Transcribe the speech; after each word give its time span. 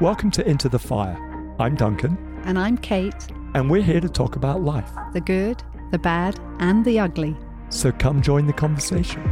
Welcome 0.00 0.30
to 0.32 0.46
Into 0.48 0.68
the 0.68 0.78
Fire. 0.78 1.16
I'm 1.58 1.74
Duncan, 1.76 2.18
And 2.44 2.58
I'm 2.58 2.76
Kate, 2.76 3.14
and 3.54 3.70
we're 3.70 3.82
here 3.82 4.00
to 4.00 4.08
talk 4.08 4.36
about 4.36 4.62
life. 4.62 4.90
the 5.12 5.20
good, 5.20 5.62
the 5.92 5.98
bad, 5.98 6.38
and 6.58 6.84
the 6.84 6.98
ugly. 6.98 7.36
So 7.70 7.92
come 7.92 8.20
join 8.20 8.46
the 8.46 8.52
conversation. 8.52 9.22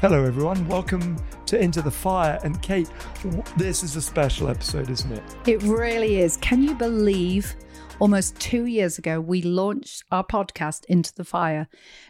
Hello, 0.00 0.24
everyone. 0.24 0.66
Welcome 0.68 1.16
to 1.46 1.60
Into 1.60 1.82
the 1.82 1.90
Fire. 1.90 2.38
And 2.42 2.60
Kate, 2.62 2.90
this 3.56 3.82
is 3.82 3.96
a 3.96 4.02
special 4.02 4.48
episode, 4.48 4.90
isn't 4.90 5.12
it? 5.12 5.22
It 5.46 5.62
really 5.62 6.20
is. 6.20 6.36
Can 6.38 6.62
you 6.62 6.74
believe 6.74 7.54
almost 7.98 8.38
two 8.38 8.66
years 8.66 8.98
ago 8.98 9.20
we 9.20 9.40
launched 9.42 10.04
our 10.10 10.24
podcast 10.24 10.84
Into 10.86 11.14
the 11.14 11.24
Fire, 11.24 11.68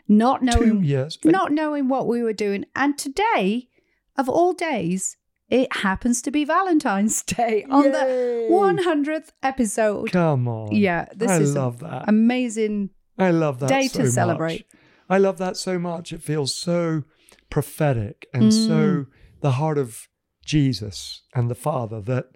not 0.09 0.43
knowing 0.43 0.81
Two 0.81 0.87
years. 0.87 1.19
not 1.25 1.53
knowing 1.53 1.89
what 1.89 2.07
we 2.07 2.23
were 2.23 2.33
doing. 2.33 2.65
And 2.75 2.99
today, 2.99 3.69
of 4.17 4.29
all 4.29 4.53
days, 4.53 5.17
it 5.49 5.73
happens 5.77 6.23
to 6.23 6.31
be 6.33 6.45
Valentine's 6.45 7.23
Day 7.37 7.65
on 7.71 7.85
Yay. 7.85 7.91
the 7.93 8.49
100th 8.51 9.29
episode. 9.45 10.11
Come 10.11 10.49
on. 10.49 10.75
Yeah, 10.75 11.07
this 11.15 11.31
I 11.31 11.39
is 11.39 11.55
love 11.55 11.79
that. 11.81 12.05
Amazing 12.09 12.91
I 13.19 13.31
love 13.31 13.61
that 13.61 13.69
day 13.69 13.87
so 13.89 14.03
to 14.03 14.11
celebrate. 14.11 14.67
much. 14.73 14.81
I 15.09 15.19
love 15.19 15.39
that 15.39 15.57
so 15.57 15.79
much. 15.79 16.13
It 16.13 16.21
feels 16.21 16.53
so 16.55 17.05
prophetic 17.49 18.27
and 18.35 18.53
so 18.53 18.71
Mm. 18.71 19.07
The 19.41 19.53
heart 19.53 19.79
of 19.79 20.09
Jesus 20.45 21.23
and 21.35 21.51
the 21.51 21.55
Father 21.55 22.01
that 22.03 22.27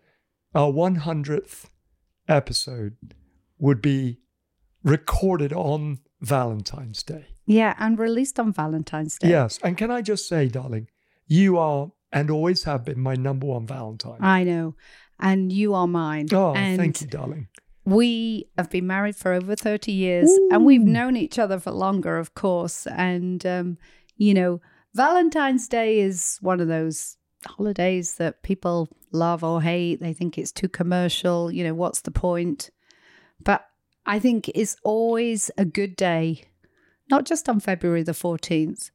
our 0.55 0.73
100th 0.73 1.67
episode 2.29 2.97
would 3.59 3.81
be 3.81 4.19
recorded 4.83 5.53
on 5.53 6.01
Valentine's 6.21 7.03
Day. 7.03 7.27
Yeah, 7.47 7.75
and 7.79 7.99
released 7.99 8.39
on 8.39 8.53
Valentine's 8.53 9.19
Day. 9.19 9.29
Yes. 9.29 9.59
And 9.63 9.77
can 9.77 9.91
I 9.91 10.03
just 10.03 10.29
say, 10.29 10.49
darling, 10.49 10.89
you 11.27 11.59
are 11.59 11.93
and 12.13 12.31
always 12.31 12.65
have 12.65 12.85
been 12.85 13.01
my 13.01 13.15
number 13.15 13.47
one 13.47 13.67
Valentine. 13.67 14.19
I 14.21 14.45
know. 14.45 14.75
And 15.19 15.53
you 15.53 15.75
are 15.75 15.87
mine. 15.87 16.29
oh, 16.33 16.55
and 16.55 16.79
thank 16.79 17.01
you, 17.01 17.07
darling. 17.07 17.49
We 17.85 18.49
have 18.57 18.71
been 18.71 18.87
married 18.87 19.17
for 19.17 19.33
over 19.33 19.55
30 19.55 19.93
years 19.93 20.31
and 20.51 20.65
we've 20.65 20.81
known 20.83 21.17
each 21.17 21.39
other 21.39 21.59
for 21.59 21.73
longer, 21.73 22.19
of 22.19 22.35
course. 22.35 22.87
And, 22.87 23.45
um, 23.45 23.79
you 24.17 24.35
know, 24.35 24.61
Valentine's 24.95 25.69
Day 25.69 26.01
is 26.01 26.39
one 26.41 26.61
of 26.61 26.69
those 26.69 27.17
holidays 27.47 28.15
that 28.17 28.43
people 28.43 28.89
love 29.13 29.43
or 29.45 29.63
hate. 29.63 30.01
They 30.01 30.13
think 30.13 30.37
it's 30.37 30.53
too 30.53 30.69
commercial. 30.69 31.51
You 31.51 31.65
know, 31.65 31.75
what's 31.75 32.01
the 32.01 32.11
point? 32.11 32.71
But 33.43 33.67
I 34.05 34.19
think 34.19 34.49
it's 34.55 34.77
always 34.83 35.51
a 35.57 35.65
good 35.65 35.97
day, 35.97 36.45
not 37.11 37.25
just 37.25 37.49
on 37.49 37.61
February 37.61 38.03
the 38.03 38.13
14th, 38.13 38.91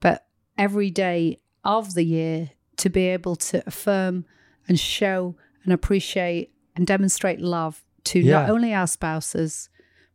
but 0.00 0.26
every 0.58 0.90
day 0.90 1.40
of 1.64 1.94
the 1.94 2.04
year 2.04 2.50
to 2.76 2.90
be 2.90 3.06
able 3.08 3.36
to 3.36 3.62
affirm 3.66 4.24
and 4.68 4.78
show 4.78 5.36
and 5.64 5.72
appreciate 5.72 6.52
and 6.76 6.86
demonstrate 6.86 7.40
love 7.40 7.84
to 8.04 8.20
Yeah. 8.20 8.42
not 8.42 8.50
only 8.50 8.72
our 8.72 8.86
spouses, 8.86 9.68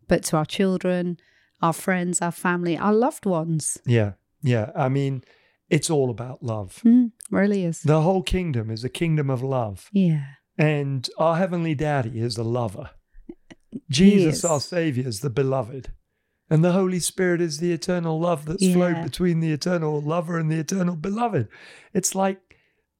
but 0.07 0.23
to 0.23 0.37
our 0.37 0.45
children, 0.45 1.17
our 1.61 1.73
friends, 1.73 2.21
our 2.21 2.31
family, 2.31 2.77
our 2.77 2.93
loved 2.93 3.25
ones. 3.25 3.77
Yeah. 3.85 4.13
Yeah. 4.45 4.71
I 4.75 4.89
mean, 4.89 5.23
it's 5.69 5.89
all 5.89 6.09
about 6.09 6.43
love. 6.43 6.81
Mm, 6.85 7.11
really 7.31 7.65
is. 7.65 7.81
The 7.81 8.01
whole 8.01 8.21
kingdom 8.23 8.69
is 8.69 8.83
a 8.83 8.89
kingdom 8.89 9.29
of 9.29 9.41
love. 9.43 9.89
yeah. 9.91 10.25
And 10.57 11.09
our 11.17 11.35
Heavenly 11.35 11.75
Daddy 11.75 12.19
is 12.21 12.37
a 12.37 12.43
lover. 12.43 12.91
Jesus, 13.89 14.45
our 14.45 14.59
Savior, 14.61 15.05
is 15.07 15.19
the 15.19 15.29
beloved. 15.29 15.91
And 16.49 16.63
the 16.63 16.71
Holy 16.71 16.99
Spirit 16.99 17.41
is 17.41 17.57
the 17.57 17.71
eternal 17.73 18.19
love 18.19 18.45
that's 18.45 18.65
flowed 18.71 19.03
between 19.03 19.39
the 19.39 19.51
eternal 19.51 19.99
lover 19.99 20.37
and 20.37 20.49
the 20.51 20.59
eternal 20.59 20.95
beloved. 20.95 21.47
It's 21.93 22.13
like 22.15 22.39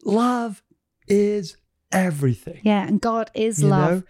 love 0.04 0.64
is 1.08 1.56
everything. 1.92 2.60
Yeah. 2.64 2.88
And 2.88 3.00
God 3.00 3.30
is 3.36 3.62
You 3.62 3.70
love. 3.70 3.92
know? 3.92 4.04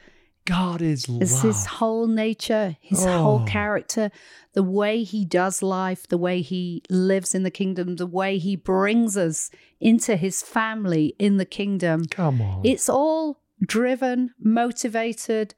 God 0.45 0.81
is 0.81 1.05
It's 1.09 1.33
love. 1.33 1.41
his 1.41 1.65
whole 1.65 2.07
nature, 2.07 2.77
his 2.79 3.03
whole 3.03 3.41
Oh. 3.41 3.45
character, 3.45 4.11
the 4.53 4.61
way 4.63 5.03
he 5.03 5.25
does 5.25 5.63
life, 5.63 6.07
the 6.07 6.17
way 6.19 6.41
he 6.41 6.83
lives 6.89 7.33
in 7.33 7.43
the 7.43 7.49
kingdom, 7.51 7.95
the 7.95 8.05
way 8.05 8.37
he 8.37 8.55
brings 8.55 9.17
us 9.17 9.49
into 9.79 10.15
his 10.15 10.43
family 10.43 11.15
in 11.17 11.37
the 11.37 11.45
kingdom. 11.45 12.05
Come 12.05 12.41
on. 12.41 12.61
It's 12.63 12.87
all 12.87 13.41
driven, 13.59 14.35
motivated, 14.39 15.55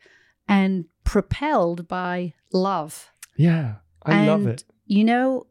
and 0.48 0.86
propelled 1.04 1.88
by 1.88 2.34
love. 2.54 3.12
yeah, 3.36 3.76
I 4.04 4.26
love 4.26 4.48
it. 4.48 4.64
You 4.86 5.04
know, 5.04 5.48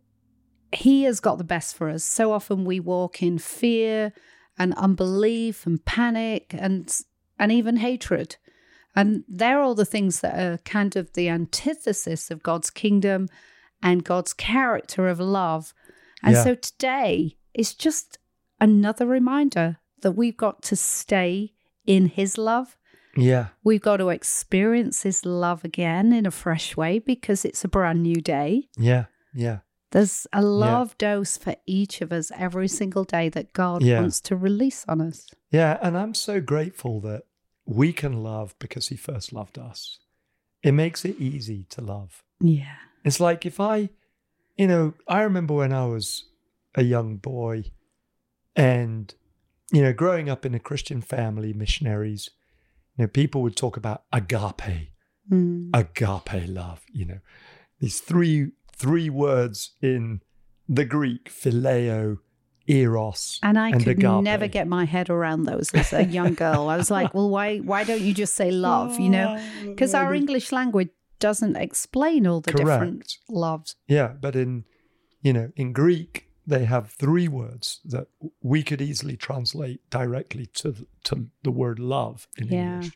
he 0.73 1.03
has 1.03 1.21
got 1.21 1.37
the 1.37 1.45
best 1.45 1.77
for 1.77 1.91
us. 1.91 2.03
So 2.03 2.33
often 2.33 2.65
we 2.65 2.81
walk 2.81 3.23
in 3.23 3.39
fear 3.39 4.13
and 4.59 4.73
unbelief 4.75 5.67
and 5.67 5.85
panic 5.85 6.55
and 6.59 6.91
and 7.39 7.53
even 7.53 7.77
hatred. 7.77 8.37
And 8.97 9.25
they're 9.29 9.61
all 9.61 9.75
the 9.75 9.85
things 9.85 10.21
that 10.21 10.39
are 10.39 10.59
kind 10.59 10.97
of 10.97 11.13
the 11.13 11.29
antithesis 11.29 12.31
of 12.31 12.43
God's 12.43 12.71
kingdom 12.71 13.29
and 13.83 14.03
God's 14.05 14.33
character 14.33 15.07
of 15.09 15.21
love. 15.21 15.75
And 16.23 16.35
Yeah. 16.35 16.43
so 16.45 16.55
today 16.55 17.37
is 17.55 17.75
just 17.75 18.19
another 18.61 19.07
reminder 19.07 19.77
that 20.01 20.13
we've 20.13 20.37
got 20.37 20.63
to 20.63 20.77
stay 20.77 21.53
in 21.87 22.07
his 22.07 22.39
love. 22.39 22.77
Yeah, 23.19 23.47
We've 23.65 23.81
got 23.81 23.97
to 23.99 24.11
experience 24.11 25.03
his 25.03 25.25
love 25.25 25.65
again 25.65 26.13
in 26.13 26.27
a 26.27 26.31
fresh 26.31 26.77
way 26.77 26.99
because 26.99 27.45
it's 27.47 27.65
a 27.65 27.69
brand 27.69 28.03
new 28.03 28.21
day. 28.21 28.69
yeah, 28.79 29.07
yeah. 29.35 29.59
There's 29.93 30.27
a 30.33 30.43
love 30.43 30.99
dose 30.99 31.39
for 31.39 31.55
each 31.65 32.03
of 32.03 32.13
us 32.13 32.31
every 32.37 32.69
single 32.69 33.05
day 33.05 33.29
that 33.31 33.53
God 33.53 33.83
Yeah. 33.83 34.01
wants 34.01 34.21
to 34.23 34.37
release 34.37 34.85
on 34.89 35.01
us. 35.01 35.29
Yeah, 35.51 35.79
and 35.81 35.97
I'm 35.97 36.13
so 36.13 36.41
grateful 36.41 37.01
that 37.03 37.23
we 37.67 37.93
can 37.93 38.23
love 38.23 38.55
because 38.59 38.89
he 38.89 38.97
first 38.97 39.33
loved 39.33 39.59
us. 39.59 39.99
It 40.63 40.73
makes 40.73 41.05
it 41.05 41.17
easy 41.19 41.65
to 41.71 41.81
love. 41.81 42.23
Yeah. 42.41 42.77
It's 43.05 43.21
like 43.21 43.45
if 43.45 43.61
I, 43.61 43.91
you 44.57 44.67
know, 44.67 44.95
I 45.09 45.23
remember 45.23 45.55
when 45.55 45.73
I 45.73 45.87
was 45.87 46.25
a 46.75 46.83
young 46.83 47.17
boy 47.17 47.65
and, 48.55 49.15
you 49.73 49.83
know, 49.83 49.93
growing 49.93 50.29
up 50.29 50.47
in 50.47 50.55
a 50.55 50.61
Christian 50.61 51.01
family, 51.03 51.53
missionaries, 51.53 52.31
you 52.97 53.05
know, 53.05 53.09
people 53.09 53.43
would 53.43 53.57
talk 53.57 53.77
about 53.77 54.05
agape, 54.13 54.91
Mm. 55.31 55.71
agape 55.75 56.49
love, 56.49 56.83
you 56.93 57.05
know, 57.05 57.19
these 57.81 57.99
three 57.99 58.53
three 58.77 59.11
words 59.11 59.73
in 59.83 60.21
the 60.69 60.85
Greek, 60.85 61.29
phileo, 61.29 62.19
eros, 62.67 63.39
And 63.43 63.59
I 63.59 63.73
could 63.73 63.89
agape. 63.89 64.23
never 64.23 64.49
get 64.49 64.67
my 64.69 64.85
head 64.85 65.09
around 65.11 65.45
those 65.45 65.73
as 65.75 65.93
a 65.93 66.05
young 66.05 66.35
girl. 66.35 66.69
I 66.69 66.77
was 66.77 66.91
like, 66.91 67.15
well, 67.15 67.31
why 67.31 67.59
why 67.59 67.85
don't 67.85 68.01
you 68.01 68.13
just 68.15 68.35
say 68.35 68.51
love, 68.51 68.99
you 68.99 69.09
know? 69.11 69.37
Oh, 69.39 69.69
because 69.71 69.95
our 69.95 70.13
English 70.15 70.53
language 70.53 70.91
doesn't 71.19 71.57
explain 71.57 72.27
all 72.27 72.41
the 72.41 72.53
different 72.53 73.17
loves. 73.29 73.77
Yeah, 73.89 74.09
but 74.21 74.35
in 74.37 74.65
you 75.23 75.33
know, 75.33 75.51
in 75.57 75.73
Greek 75.73 76.25
they 76.49 76.65
have 76.65 76.91
three 76.93 77.27
words 77.29 77.81
that 77.85 78.07
we 78.43 78.63
could 78.63 78.81
easily 78.81 79.17
translate 79.17 79.81
directly 79.91 80.47
to 80.55 80.71
the, 80.73 80.87
to 81.05 81.27
the 81.43 81.51
word 81.51 81.79
love 81.79 82.29
in 82.39 82.47
Yeah. 82.49 82.75
English. 82.75 82.93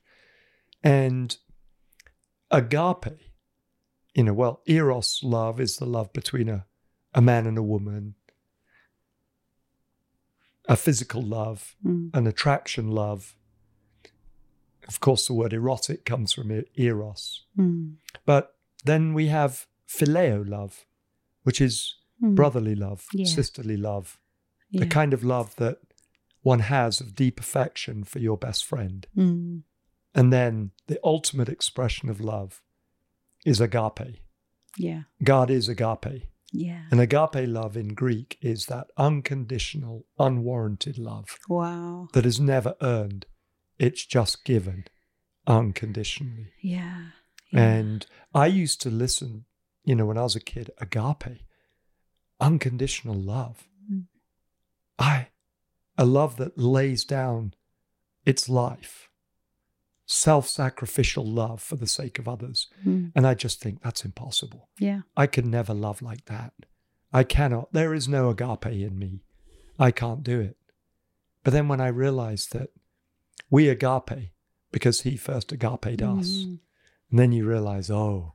And 0.82 1.36
agape, 2.50 3.18
you 4.14 4.24
know, 4.24 4.32
well, 4.34 4.62
eros 4.66 5.20
love 5.22 5.60
is 5.60 5.76
the 5.76 5.86
love 5.86 6.12
between 6.12 6.48
a, 6.48 6.66
a 7.14 7.20
man 7.20 7.46
and 7.46 7.58
a 7.58 7.62
woman, 7.62 8.14
a 10.70 10.76
physical 10.76 11.20
love, 11.20 11.74
Mm. 11.84 12.10
an 12.14 12.26
attraction 12.28 12.88
love. 12.92 13.34
Of 14.86 15.00
course, 15.00 15.26
the 15.26 15.34
word 15.34 15.52
erotic 15.52 16.04
comes 16.04 16.32
from 16.32 16.62
eros. 16.76 17.44
Mm. 17.58 17.96
But 18.24 18.56
then 18.84 19.12
we 19.12 19.26
have 19.26 19.66
phileo 19.88 20.48
love, 20.48 20.86
which 21.42 21.60
is 21.60 21.96
Mm. 22.22 22.34
brotherly 22.36 22.76
love, 22.76 23.06
Yeah. 23.12 23.26
sisterly 23.26 23.76
love, 23.76 24.20
Yeah. 24.70 24.84
the 24.84 24.86
kind 24.86 25.12
of 25.12 25.24
love 25.24 25.56
that 25.56 25.78
one 26.42 26.60
has 26.60 27.00
of 27.00 27.14
deep 27.16 27.40
affection 27.40 28.04
for 28.04 28.20
your 28.20 28.38
best 28.38 28.64
friend. 28.64 29.06
Mm. 29.16 29.62
And 30.14 30.32
then 30.32 30.70
the 30.86 31.00
ultimate 31.02 31.48
expression 31.48 32.08
of 32.08 32.20
love 32.20 32.62
is 33.44 33.60
agape. 33.60 34.20
Yeah. 34.78 35.02
God 35.24 35.50
is 35.50 35.68
agape. 35.68 36.28
Yeah. 36.52 36.82
And 36.90 37.00
agape 37.00 37.46
love 37.48 37.76
in 37.76 37.94
Greek 37.94 38.36
is 38.40 38.66
that 38.66 38.88
unconditional, 38.96 40.06
unwarranted 40.18 40.98
love 40.98 41.38
Wow. 41.48 42.08
that 42.12 42.26
is 42.26 42.40
never 42.40 42.74
earned. 42.82 43.26
It's 43.78 44.04
just 44.04 44.44
given 44.44 44.84
unconditionally. 45.46 46.52
Yeah. 46.60 47.06
And 47.52 48.06
I 48.34 48.46
used 48.46 48.80
to 48.82 48.90
listen, 48.90 49.44
you 49.84 49.94
know, 49.94 50.06
when 50.06 50.18
I 50.18 50.22
was 50.22 50.36
a 50.36 50.40
kid, 50.40 50.70
agape, 50.78 51.40
unconditional 52.40 53.16
love. 53.16 53.68
Mm. 53.90 54.04
I, 54.98 55.28
a 55.98 56.04
love 56.04 56.36
that 56.36 56.56
lays 56.58 57.04
down 57.04 57.54
its 58.24 58.48
life 58.48 59.09
self 60.10 60.48
sacrificial 60.48 61.24
love 61.24 61.62
for 61.62 61.76
the 61.76 61.86
sake 61.86 62.18
of 62.18 62.26
others. 62.28 62.66
Mm. 62.84 63.12
And 63.14 63.26
I 63.26 63.34
just 63.34 63.60
think 63.60 63.80
that's 63.82 64.04
impossible. 64.04 64.68
Yeah. 64.78 65.02
I 65.16 65.26
can 65.28 65.48
never 65.50 65.72
love 65.72 66.02
like 66.02 66.24
that. 66.24 66.52
I 67.12 67.22
cannot. 67.22 67.72
There 67.72 67.94
is 67.94 68.08
no 68.08 68.28
agape 68.30 68.66
in 68.66 68.98
me. 68.98 69.22
I 69.78 69.92
can't 69.92 70.24
do 70.24 70.40
it. 70.40 70.56
But 71.44 71.52
then 71.52 71.68
when 71.68 71.80
I 71.80 71.88
realized 71.88 72.52
that 72.52 72.70
we 73.50 73.68
agape 73.68 74.30
because 74.72 75.02
he 75.02 75.16
first 75.16 75.52
agaped 75.52 76.02
us, 76.02 76.28
Mhm. 76.28 76.58
and 77.10 77.18
then 77.18 77.32
you 77.32 77.46
realize, 77.48 77.90
oh, 77.90 78.34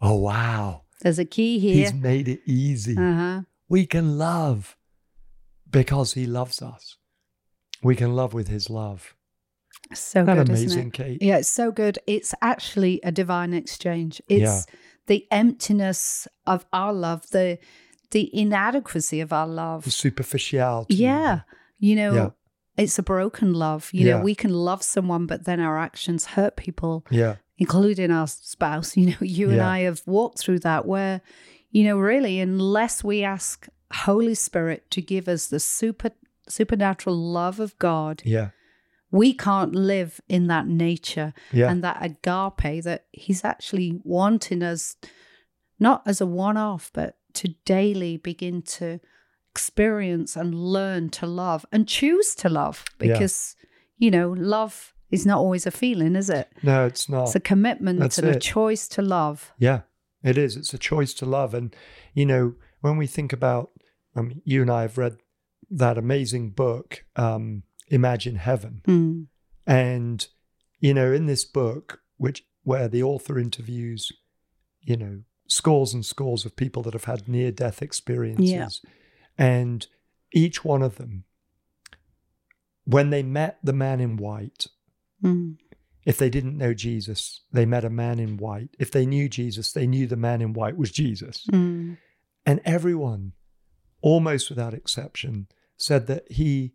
oh, 0.00 0.14
wow, 0.16 0.82
There's 1.00 1.18
a 1.18 1.24
key 1.24 1.58
here. 1.58 1.74
he's 1.74 1.92
made 1.92 2.28
it 2.28 2.40
easy. 2.46 2.96
Uh 2.96 3.14
huh. 3.14 3.42
We 3.68 3.84
can 3.86 4.16
love 4.18 4.76
because 5.70 6.14
he 6.14 6.26
loves 6.26 6.62
us. 6.62 6.96
We 7.82 7.94
can 7.96 8.14
love 8.14 8.32
with 8.32 8.48
his 8.48 8.70
love. 8.70 9.14
So 9.94 10.24
that 10.24 10.34
good, 10.46 10.50
isn't 10.50 10.86
it? 10.88 10.92
Kate? 10.92 11.22
Yeah, 11.22 11.38
it's 11.38 11.50
so 11.50 11.72
good. 11.72 11.98
It's 12.06 12.34
actually 12.42 13.00
a 13.02 13.10
divine 13.10 13.52
exchange. 13.54 14.22
It's 14.28 14.66
the 15.06 15.26
emptiness 15.30 16.28
of 16.46 16.64
our 16.72 16.92
love, 16.92 17.28
the 17.30 17.58
the 18.12 18.28
inadequacy 18.36 19.20
of 19.20 19.32
our 19.32 19.46
love. 19.46 19.84
The 19.84 19.90
superficiality. 19.90 20.94
Yeah. 20.96 21.40
You 21.78 21.94
know, 21.96 22.12
Yeah. 22.14 22.30
it's 22.76 22.98
a 22.98 23.02
broken 23.04 23.54
love. 23.54 23.88
You 23.92 24.06
Yeah. 24.06 24.16
know, 24.18 24.24
we 24.24 24.34
can 24.34 24.52
love 24.52 24.82
someone, 24.82 25.26
but 25.26 25.44
then 25.44 25.60
our 25.60 25.78
actions 25.78 26.26
hurt 26.26 26.56
people, 26.56 27.04
Yeah. 27.10 27.36
including 27.58 28.10
our 28.10 28.26
spouse. 28.26 28.96
You 28.96 29.06
know, 29.10 29.16
you 29.20 29.50
and 29.50 29.60
I 29.60 29.80
have 29.80 30.02
walked 30.06 30.38
through 30.40 30.58
that 30.60 30.86
where, 30.86 31.20
you 31.70 31.84
know, 31.84 31.98
really, 31.98 32.40
unless 32.40 33.04
we 33.04 33.22
ask 33.22 33.68
Holy 33.92 34.34
Spirit 34.34 34.90
to 34.90 35.00
give 35.02 35.28
us 35.28 35.46
the 35.46 35.60
super 35.60 36.10
supernatural 36.48 37.16
love 37.16 37.60
of 37.60 37.78
God, 37.78 38.22
Yeah. 38.24 38.50
We 39.10 39.32
can't 39.32 39.74
live 39.74 40.20
in 40.28 40.46
that 40.46 40.66
nature 40.66 41.32
Yeah. 41.52 41.70
and 41.70 41.82
that 41.84 41.98
agape 42.00 42.84
that 42.84 43.06
He's 43.12 43.44
actually 43.44 44.00
wanting 44.04 44.62
us 44.62 44.96
not 45.78 46.02
as 46.06 46.20
a 46.20 46.26
one 46.26 46.56
off, 46.56 46.90
but 46.92 47.16
to 47.34 47.48
daily 47.64 48.16
begin 48.16 48.62
to 48.62 49.00
experience 49.50 50.36
and 50.36 50.54
learn 50.54 51.10
to 51.10 51.26
love 51.26 51.66
and 51.72 51.86
choose 51.88 52.34
to 52.36 52.48
love 52.48 52.84
Yeah. 53.00 53.12
because, 53.14 53.56
you 53.98 54.10
know, 54.10 54.30
love 54.30 54.94
is 55.10 55.26
not 55.26 55.38
always 55.38 55.66
a 55.66 55.70
feeling, 55.72 56.14
is 56.16 56.30
it? 56.30 56.48
no, 56.62 56.86
it's 56.86 57.08
not. 57.08 57.24
It's 57.24 57.34
a 57.34 57.40
commitment 57.40 57.98
That's 57.98 58.18
and 58.18 58.28
a 58.28 58.38
choice 58.38 58.86
to 58.88 59.02
love. 59.02 59.52
Yeah, 59.58 59.80
it 60.22 60.38
is. 60.38 60.56
It's 60.56 60.72
a 60.72 60.78
choice 60.78 61.12
to 61.14 61.26
love. 61.26 61.52
And, 61.52 61.74
you 62.14 62.24
know, 62.26 62.54
when 62.80 62.96
we 62.96 63.06
think 63.08 63.32
about, 63.32 63.70
mean, 64.22 64.40
you 64.44 64.62
and 64.62 64.70
I 64.70 64.82
have 64.82 64.98
read 64.98 65.16
that 65.70 65.98
amazing 65.98 66.50
book, 66.50 67.04
um, 67.16 67.64
Imagine 67.90 68.36
Heaven. 68.36 68.82
Mm. 68.86 69.26
And, 69.66 70.26
you 70.78 70.94
know, 70.94 71.12
in 71.12 71.26
this 71.26 71.44
book, 71.44 72.00
which 72.16 72.44
where 72.62 72.88
the 72.88 73.02
author 73.02 73.38
interviews, 73.38 74.12
you 74.80 74.96
know, 74.96 75.20
scores 75.48 75.92
and 75.92 76.04
scores 76.04 76.44
of 76.44 76.56
people 76.56 76.82
that 76.84 76.92
have 76.94 77.04
had 77.04 77.28
near 77.28 77.50
death 77.50 77.82
experiences. 77.82 78.80
And 79.36 79.86
each 80.32 80.64
one 80.64 80.82
of 80.82 80.96
them, 80.96 81.24
when 82.84 83.10
they 83.10 83.22
met 83.22 83.58
the 83.62 83.72
man 83.72 84.00
in 84.00 84.16
white, 84.16 84.66
Mm. 85.22 85.58
if 86.06 86.16
they 86.16 86.30
didn't 86.30 86.56
know 86.56 86.72
Jesus, 86.72 87.42
they 87.52 87.66
met 87.66 87.84
a 87.84 87.90
man 87.90 88.18
in 88.18 88.38
white. 88.38 88.70
If 88.78 88.90
they 88.90 89.04
knew 89.04 89.28
Jesus, 89.28 89.72
they 89.72 89.86
knew 89.86 90.06
the 90.06 90.16
man 90.16 90.40
in 90.40 90.54
white 90.54 90.76
was 90.76 90.90
Jesus. 90.90 91.46
Mm. 91.52 91.98
And 92.46 92.60
everyone, 92.64 93.32
almost 94.00 94.48
without 94.48 94.72
exception, 94.72 95.48
said 95.76 96.06
that 96.06 96.30
he 96.32 96.72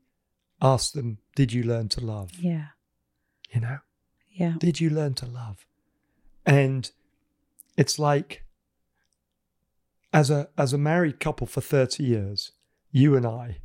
asked 0.62 0.94
them, 0.94 1.18
Did 1.36 1.52
you 1.54 1.64
learn 1.64 1.90
to 1.90 2.02
love? 2.02 2.32
Yeah. 2.40 2.68
You 3.54 3.62
know, 3.62 3.80
Yeah. 4.32 4.56
did 4.58 4.80
you 4.80 4.90
learn 4.90 5.14
to 5.16 5.26
love? 5.26 5.66
And 6.46 6.92
it's 7.78 7.98
like, 8.00 8.44
as 10.14 10.30
a 10.30 10.48
as 10.58 10.74
a 10.74 10.78
married 10.78 11.20
couple 11.20 11.48
for 11.48 11.62
30 11.62 12.04
years, 12.04 12.52
you 12.92 13.16
and 13.16 13.26
I, 13.26 13.58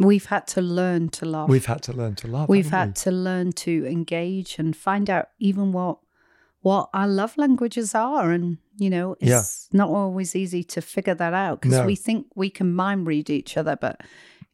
We've 0.00 0.26
had 0.26 0.48
to 0.48 0.60
learn 0.60 1.10
to 1.10 1.24
love. 1.24 1.48
we've 1.48 1.66
had 1.66 1.82
to 1.84 1.92
learn 1.92 2.16
to 2.16 2.26
love. 2.26 2.48
We've 2.48 2.70
had 2.70 2.96
to 2.96 3.10
learn 3.12 3.52
to 3.52 3.86
engage 3.86 4.58
and 4.58 4.76
find 4.76 5.08
out 5.08 5.28
even 5.38 5.72
what 5.72 5.98
what 6.62 6.88
our 6.94 7.06
love 7.06 7.36
languages 7.36 7.94
are 7.94 8.30
and 8.32 8.56
you 8.78 8.88
know 8.90 9.16
it's 9.20 9.68
not 9.72 9.90
always 9.90 10.34
easy 10.34 10.64
to 10.64 10.80
figure 10.80 11.14
that 11.14 11.34
out 11.34 11.60
because 11.60 11.78
No. 11.78 11.84
we 11.86 11.94
think 11.94 12.26
we 12.34 12.48
can 12.50 12.74
mind 12.74 13.06
read 13.06 13.28
each 13.28 13.56
other 13.58 13.76
but 13.76 14.00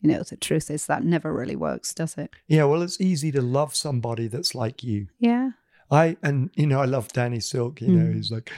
you 0.00 0.10
know 0.10 0.22
the 0.22 0.36
truth 0.36 0.70
is 0.70 0.86
that 0.86 1.04
never 1.04 1.32
really 1.32 1.56
works 1.56 1.92
does 1.94 2.16
it? 2.16 2.30
Yeah, 2.48 2.64
well, 2.64 2.82
it's 2.82 3.00
easy 3.00 3.30
to 3.32 3.42
love 3.42 3.74
somebody 3.74 4.28
that's 4.28 4.54
like 4.54 4.82
you. 4.82 5.08
yeah 5.18 5.50
I 5.90 6.16
and 6.22 6.50
you 6.54 6.66
know 6.66 6.80
I 6.80 6.86
love 6.86 7.08
Danny 7.12 7.40
Silk. 7.40 7.80
You 7.80 7.88
know 7.88 8.04
Mm. 8.06 8.14
he's 8.14 8.30
like, 8.30 8.50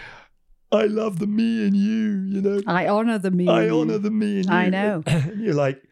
I 0.71 0.85
love 0.85 1.19
the 1.19 1.27
me 1.27 1.67
and 1.67 1.77
you. 1.77 2.05
You 2.35 2.41
know, 2.43 2.61
i 2.67 2.87
honor 2.89 3.19
the 3.19 3.31
me 3.31 3.49
I 3.49 3.65
you. 3.67 3.81
honor 3.81 3.99
the 3.99 4.11
me 4.11 4.37
and 4.41 4.47
you. 4.47 4.53
I 4.53 4.69
know. 4.69 5.03
You're 5.37 5.55
like, 5.55 5.83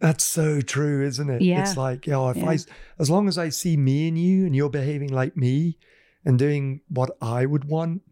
that's 0.00 0.24
so 0.24 0.60
true, 0.60 1.04
isn't 1.06 1.28
it? 1.30 1.42
Yeah. 1.42 1.60
It's 1.60 1.76
like, 1.76 2.06
you 2.06 2.12
know, 2.12 2.28
if 2.30 2.36
Yeah. 2.38 2.50
I, 2.50 2.58
as 2.98 3.08
long 3.10 3.28
as 3.28 3.36
I 3.38 3.48
see 3.50 3.76
me 3.76 4.08
and 4.08 4.18
you, 4.18 4.46
and 4.46 4.54
you're 4.56 4.70
behaving 4.70 5.12
like 5.12 5.36
me, 5.36 5.78
and 6.24 6.38
doing 6.38 6.80
what 6.88 7.10
I 7.22 7.46
would 7.46 7.64
want, 7.66 8.02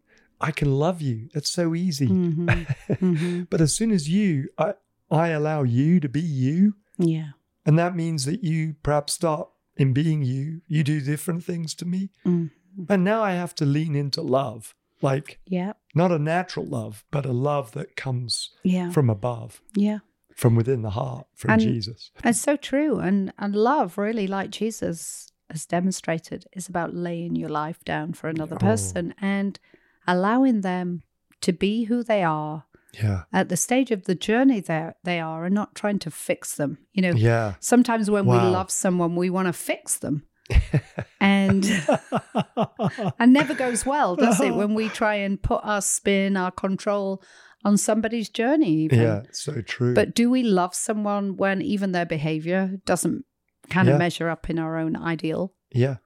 I 0.41 0.51
can 0.53 0.71
love 0.79 1.03
you. 1.03 1.29
It's 1.35 1.51
so 1.51 1.75
easy. 1.75 2.09
Mhm. 2.09 2.67
Mhm. 2.89 3.47
But 3.51 3.61
as 3.61 3.75
soon 3.75 3.91
as 3.91 4.09
you, 4.09 4.49
I, 4.59 4.75
I 5.11 5.29
allow 5.29 5.63
you 5.63 6.01
to 6.01 6.09
be 6.09 6.21
you, 6.21 6.75
yeah 6.99 7.31
and 7.67 7.79
that 7.79 7.95
means 7.97 8.25
that 8.25 8.43
you 8.43 8.75
perhaps 8.83 9.13
start 9.13 9.49
in 9.77 9.93
being 9.93 10.23
you. 10.23 10.63
You 10.67 10.83
do 10.85 11.01
different 11.01 11.45
things 11.45 11.75
to 11.77 11.85
me, 11.85 12.11
Mhm. 12.25 12.51
and 12.89 13.05
now 13.05 13.23
I 13.23 13.33
have 13.33 13.55
to 13.57 13.65
lean 13.67 13.95
into 13.95 14.23
love, 14.23 14.75
like 15.03 15.39
yeah 15.47 15.73
not 15.95 16.13
a 16.13 16.19
natural 16.19 16.67
love, 16.67 17.05
but 17.11 17.27
a 17.27 17.33
love 17.33 17.73
that 17.73 17.97
comes 17.97 18.51
yeah 18.63 18.91
from 18.91 19.09
above, 19.11 19.63
yeah 19.75 19.99
from 20.35 20.55
within 20.55 20.83
the 20.83 20.91
heart, 20.91 21.27
from 21.35 21.51
And- 21.53 21.61
Jesus. 21.63 22.11
It's 22.25 22.41
so 22.41 22.57
true. 22.57 22.99
And 23.01 23.33
and 23.39 23.55
love, 23.57 23.99
really, 23.99 24.27
like 24.27 24.51
Jesus 24.51 25.33
has 25.51 25.67
demonstrated, 25.67 26.47
is 26.53 26.69
about 26.69 26.95
laying 26.95 27.35
your 27.35 27.49
life 27.49 27.83
down 27.85 28.13
for 28.13 28.29
another 28.29 28.57
Oh. 28.57 28.59
person 28.71 29.15
and 29.21 29.59
allowing 30.07 30.61
them 30.61 31.03
to 31.41 31.53
be 31.53 31.85
who 31.85 32.03
they 32.03 32.23
are 32.23 32.65
Yeah, 32.95 33.23
at 33.33 33.49
the 33.49 33.57
stage 33.57 33.91
of 33.91 34.05
the 34.05 34.15
journey 34.15 34.61
they 34.61 34.91
they 35.05 35.21
are 35.21 35.45
and 35.45 35.55
not 35.55 35.75
trying 35.75 35.99
to 36.01 36.11
fix 36.11 36.55
them. 36.57 36.79
You 36.93 37.03
know, 37.03 37.13
yeah. 37.13 37.55
sometimes 37.61 38.11
when 38.11 38.25
we 38.27 38.37
love 38.37 38.71
someone, 38.71 39.15
we 39.17 39.31
want 39.31 39.47
to 39.47 39.53
fix 39.53 39.99
them. 39.99 40.25
and 41.21 41.65
and 43.19 43.33
never 43.33 43.55
goes 43.55 43.85
well, 43.85 44.17
does 44.17 44.41
it? 44.41 44.55
When 44.55 44.75
we 44.75 44.89
try 45.01 45.17
and 45.17 45.41
put 45.43 45.61
our 45.65 45.83
spin, 45.83 46.37
our 46.37 46.51
control 46.51 47.23
on 47.65 47.77
somebody's 47.77 48.29
journey, 48.29 48.73
even. 48.85 49.01
yeah, 49.01 49.23
so 49.33 49.61
true. 49.61 49.93
But 49.95 50.15
do 50.15 50.31
we 50.31 50.43
love 50.43 50.75
someone 50.75 51.37
when 51.37 51.61
even 51.61 51.93
their 51.93 52.07
behavior 52.07 52.79
doesn't 52.87 53.25
kind 53.69 53.89
Yeah. 53.89 53.95
of 53.95 53.99
measure 53.99 54.29
up 54.31 54.49
in 54.49 54.59
our 54.59 54.79
own 54.79 54.97
ideal? 54.97 55.53
yeah, 55.71 55.97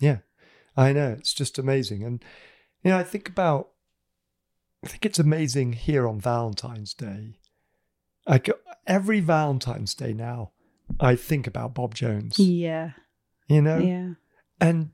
yeah, 0.00 0.18
I 0.76 0.92
know. 0.92 1.16
It's 1.18 1.34
just 1.34 1.58
amazing, 1.58 2.04
and 2.04 2.22
you 2.84 2.90
know, 2.90 2.98
I 2.98 3.02
think 3.04 3.28
about. 3.28 3.70
I 4.84 4.88
think 4.88 5.04
it's 5.06 5.18
amazing 5.18 5.72
here 5.74 6.06
on 6.06 6.20
Valentine's 6.20 6.94
Day. 6.94 7.38
I 8.26 8.38
go, 8.38 8.52
every 8.86 9.20
Valentine's 9.20 9.94
Day 9.94 10.12
now, 10.12 10.52
I 11.00 11.16
think 11.16 11.46
about 11.46 11.74
Bob 11.74 11.94
Jones. 11.94 12.38
Yeah. 12.38 12.92
You 13.48 13.62
know, 13.62 13.78
Yeah. 13.78 14.14
and 14.60 14.90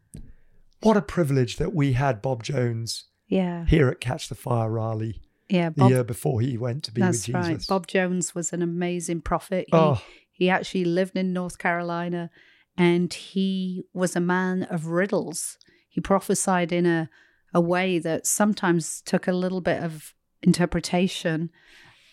what 0.81 0.97
a 0.97 1.03
privilege 1.03 1.57
that 1.57 1.75
we 1.75 1.93
had 1.95 2.23
Bob 2.23 2.43
Jones 2.43 3.05
Yeah. 3.29 3.67
here 3.67 3.89
at 3.89 4.01
Catch 4.01 4.29
the 4.29 4.35
Fire 4.35 4.71
Raleigh 4.71 5.21
Yeah. 5.49 5.71
the 5.71 5.87
year 5.89 6.05
before 6.05 6.41
he 6.41 6.57
went 6.57 6.85
to 6.85 6.93
be 6.93 7.03
with 7.03 7.13
Jesus. 7.25 7.35
right. 7.35 7.65
Bob 7.69 7.87
Jones 7.87 8.35
was 8.35 8.53
an 8.53 8.63
amazing 8.63 9.21
prophet. 9.21 9.67
He, 9.69 9.77
oh, 9.77 10.01
he 10.31 10.49
actually 10.49 10.85
lived 10.85 11.17
in 11.17 11.33
North 11.33 11.59
Carolina 11.59 12.31
and 12.77 13.13
he 13.13 13.85
was 13.93 14.17
a 14.17 14.21
man 14.21 14.63
of 14.65 14.87
riddles. 14.87 15.59
He 15.89 16.01
prophesied 16.01 16.73
in 16.73 16.87
a, 16.87 17.11
a 17.55 17.61
way 17.61 17.99
that 18.01 18.27
sometimes 18.27 19.01
took 19.03 19.29
a 19.29 19.33
little 19.33 19.61
bit 19.61 19.83
of 19.83 20.15
interpretation, 20.43 21.51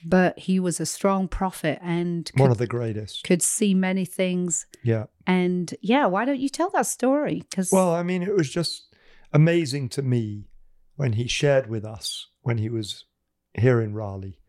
but 0.05 0.37
he 0.37 0.59
was 0.59 0.79
a 0.79 0.85
strong 0.85 1.27
prophet 1.27 1.79
and 1.81 2.31
one 2.35 2.47
could, 2.47 2.51
of 2.53 2.57
the 2.59 2.67
greatest. 2.67 3.23
could 3.23 3.41
see 3.41 3.73
many 3.73 4.05
things. 4.05 4.67
Yeah. 4.83 5.05
And 5.25 5.73
yeah, 5.81 6.05
why 6.05 6.25
don't 6.25 6.39
you 6.39 6.49
tell 6.49 6.69
that 6.71 6.85
story? 6.85 7.43
Because 7.49 7.71
Well, 7.71 7.93
I 7.93 8.03
mean, 8.03 8.21
it 8.23 8.35
was 8.35 8.49
just 8.49 8.95
amazing 9.33 9.89
to 9.89 10.01
me 10.01 10.47
when 10.95 11.13
he 11.13 11.27
shared 11.27 11.67
with 11.67 11.83
us 11.83 12.27
when 12.41 12.57
he 12.57 12.69
was 12.69 13.05
here 13.53 13.81
in 13.81 13.93
Raleigh 13.93 14.39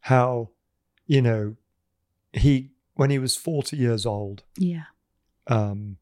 how, 0.00 0.50
you 1.06 1.20
know, 1.20 1.56
he, 2.32 2.72
when 2.94 3.10
he 3.10 3.18
was 3.18 3.36
40 3.36 3.76
years 3.76 4.06
old, 4.06 4.44
yeah, 4.56 4.84
um, 5.48 5.96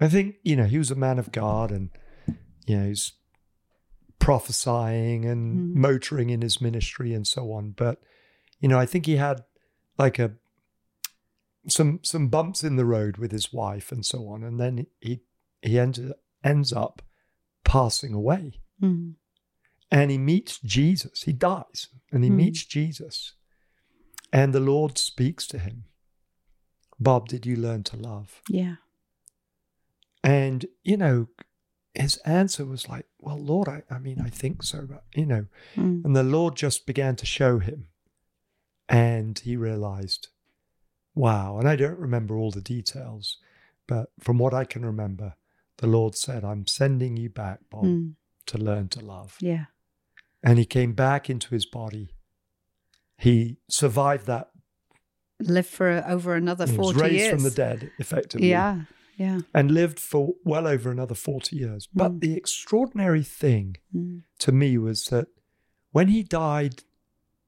I 0.00 0.08
think, 0.08 0.36
you 0.42 0.56
know, 0.56 0.64
he 0.64 0.78
was 0.78 0.90
a 0.90 0.96
man 0.96 1.18
of 1.18 1.32
God 1.32 1.70
and, 1.70 1.90
you 2.66 2.76
know, 2.76 2.86
he's 2.86 3.12
prophesying 4.26 5.24
and 5.24 5.56
Mhm. 5.56 5.74
motoring 5.74 6.30
in 6.30 6.42
his 6.42 6.60
ministry 6.60 7.14
and 7.14 7.26
so 7.26 7.52
on. 7.52 7.70
But, 7.70 8.02
you 8.60 8.68
know, 8.68 8.78
I 8.78 8.86
think 8.86 9.06
he 9.06 9.16
had 9.16 9.44
like 9.98 10.18
a, 10.18 10.34
some 11.68 12.00
some 12.02 12.28
bumps 12.28 12.62
in 12.64 12.76
the 12.76 12.84
road 12.84 13.16
with 13.18 13.32
his 13.32 13.52
wife 13.52 13.90
and 13.92 14.04
so 14.06 14.28
on 14.28 14.42
and 14.44 14.58
then 14.60 14.86
he 15.00 15.20
he 15.62 15.78
ended 15.78 16.12
ends 16.44 16.72
up 16.72 17.02
passing 17.64 18.14
away. 18.14 18.60
Mm. 18.80 19.14
And 19.90 20.10
he 20.10 20.18
meets 20.18 20.58
Jesus. 20.60 21.22
He 21.22 21.32
dies 21.32 21.88
and 22.12 22.22
he 22.24 22.30
Hmm. 22.30 22.36
meets 22.36 22.64
Jesus. 22.64 23.34
And 24.32 24.52
the 24.52 24.60
Lord 24.72 24.98
speaks 24.98 25.46
to 25.48 25.58
him 25.58 25.84
Bob, 26.98 27.28
did 27.28 27.44
you 27.46 27.56
learn 27.56 27.82
to 27.84 27.96
love? 27.96 28.42
Yeah. 28.48 28.76
And, 30.24 30.66
you 30.82 30.96
know, 30.96 31.28
his 31.96 32.16
answer 32.18 32.64
was 32.64 32.88
like, 32.88 33.06
Well, 33.20 33.38
Lord, 33.38 33.68
I, 33.68 33.82
I 33.90 33.98
mean, 33.98 34.20
I 34.20 34.28
think 34.30 34.62
so, 34.62 34.86
but, 34.88 35.04
you 35.14 35.26
know, 35.26 35.46
Mm. 35.76 36.04
and 36.04 36.14
the 36.16 36.22
Lord 36.22 36.56
just 36.56 36.86
began 36.86 37.16
to 37.16 37.26
show 37.26 37.58
him. 37.58 37.88
And 38.88 39.38
he 39.38 39.56
realized, 39.56 40.28
wow. 41.14 41.58
And 41.58 41.68
I 41.68 41.74
don't 41.76 41.98
remember 41.98 42.36
all 42.36 42.50
the 42.52 42.60
details, 42.60 43.38
but 43.88 44.10
from 44.20 44.38
what 44.38 44.54
I 44.54 44.64
can 44.64 44.84
remember, 44.84 45.34
the 45.78 45.86
Lord 45.88 46.14
said, 46.16 46.44
I'm 46.44 46.66
sending 46.66 47.16
you 47.16 47.28
back, 47.28 47.60
Bob, 47.70 47.84
Mm. 47.84 48.14
to 48.46 48.58
learn 48.58 48.88
to 48.90 49.00
love. 49.00 49.36
Yeah. 49.40 49.66
And 50.42 50.58
he 50.58 50.64
came 50.64 50.92
back 50.92 51.28
into 51.28 51.48
his 51.54 51.66
body. 51.66 52.10
He 53.18 53.56
survived 53.68 54.26
that. 54.26 54.50
Lived 55.40 55.68
for 55.68 56.04
over 56.06 56.34
another 56.34 56.66
He 56.66 56.76
was 56.76 56.92
40 56.92 57.00
raised 57.00 57.14
years. 57.14 57.30
from 57.32 57.42
the 57.42 57.50
dead, 57.50 57.90
effectively. 57.98 58.48
Yeah. 58.50 58.82
Yeah. 59.16 59.40
And 59.54 59.70
lived 59.70 59.98
for 59.98 60.34
well 60.44 60.66
over 60.66 60.90
another 60.90 61.14
40 61.14 61.56
years. 61.56 61.88
But 61.92 62.12
Mm. 62.12 62.20
the 62.20 62.34
extraordinary 62.36 63.22
thing 63.22 63.76
Mm. 63.94 64.22
to 64.40 64.52
me 64.52 64.76
was 64.78 65.06
that 65.06 65.28
when 65.90 66.08
he 66.08 66.22
died 66.22 66.82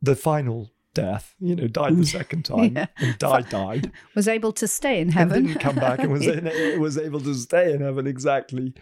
the 0.01 0.17
final 0.17 0.71
death, 0.95 1.35
you 1.39 1.55
know, 1.55 1.69
died 1.69 1.97
the 1.97 2.07
second 2.21 2.45
time 2.45 2.75
Yeah. 2.77 2.87
and 2.97 3.19
died, 3.19 3.49
died, 3.51 3.93
Was 4.15 4.27
able 4.29 4.53
to 4.53 4.67
stay 4.67 5.01
in 5.01 5.11
heaven. 5.11 5.47
didn't 5.47 5.61
come 5.61 5.77
back 5.77 5.99
and 6.01 6.11
was, 6.11 6.27
in, 6.27 6.81
was 6.81 6.97
able 6.97 7.21
to 7.21 7.35
stay 7.35 7.73
in 7.73 7.81
heaven 7.83 8.07
exactly. 8.07 8.73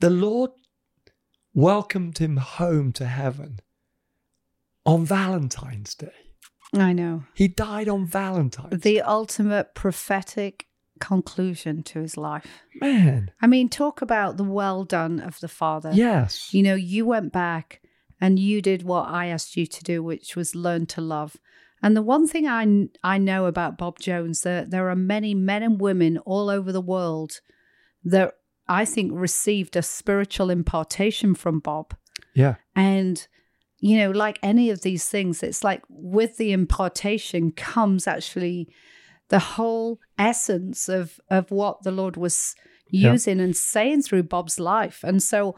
The 0.00 0.10
Lord 0.10 0.52
welcomed 1.52 2.18
him 2.18 2.38
home 2.38 2.92
to 2.94 3.06
heaven 3.06 3.60
on 4.86 5.04
Valentine's 5.04 5.94
Day. 5.94 6.12
I 6.72 6.92
know. 6.92 7.24
He 7.34 7.48
died 7.48 7.88
on 7.88 8.06
Valentine's 8.06 8.80
The 8.82 9.02
ultimate 9.02 9.74
prophetic 9.74 10.66
conclusion 11.00 11.82
to 11.84 12.00
his 12.00 12.16
life. 12.16 12.62
Man, 12.80 13.30
I 13.40 13.46
mean, 13.46 13.68
talk 13.68 14.02
about 14.02 14.36
the 14.36 14.44
well 14.44 14.84
done 14.84 15.20
of 15.20 15.40
the 15.40 15.48
Father. 15.48 15.90
yes. 15.92 16.52
You 16.54 16.62
know, 16.62 16.74
you 16.74 17.06
went 17.06 17.32
back 17.32 17.80
and 18.20 18.38
you 18.38 18.62
did 18.62 18.82
what 18.82 19.08
I 19.08 19.26
asked 19.26 19.56
you 19.56 19.66
to 19.66 19.82
do, 19.82 20.02
which 20.02 20.36
was 20.36 20.54
learn 20.54 20.86
to 20.86 21.00
love. 21.00 21.36
And 21.82 21.96
the 21.96 22.02
one 22.02 22.28
thing 22.28 22.46
I, 22.46 22.88
I 23.02 23.18
know 23.18 23.46
about 23.46 23.78
Bob 23.78 23.98
Jones, 23.98 24.42
that 24.42 24.70
there 24.70 24.90
are 24.90 24.96
many 24.96 25.34
men 25.34 25.62
and 25.62 25.80
women 25.80 26.18
all 26.18 26.50
over 26.50 26.72
the 26.72 26.80
world 26.80 27.40
that 28.04 28.34
I 28.68 28.84
think 28.84 29.12
received 29.14 29.76
a 29.76 29.82
spiritual 29.82 30.50
impartation 30.50 31.34
from 31.34 31.58
Bob. 31.58 31.94
Yeah. 32.34 32.56
And, 32.76 33.26
you 33.78 33.96
know, 33.96 34.10
like 34.10 34.38
any 34.42 34.68
of 34.68 34.82
these 34.82 35.08
things, 35.08 35.42
it's 35.42 35.64
like 35.64 35.82
with 35.88 36.36
the 36.36 36.52
impartation 36.52 37.50
comes 37.52 38.06
actually 38.06 38.68
the 39.30 39.38
whole 39.56 39.98
essence 40.18 40.88
of, 40.88 41.18
of 41.30 41.50
what 41.50 41.82
the 41.82 41.90
Lord 41.92 42.16
was 42.16 42.54
Yeah. 42.90 43.12
using 43.12 43.40
and 43.40 43.56
saying 43.56 44.02
through 44.02 44.24
Bob's 44.24 44.58
life. 44.60 44.98
And 45.04 45.22
so, 45.22 45.56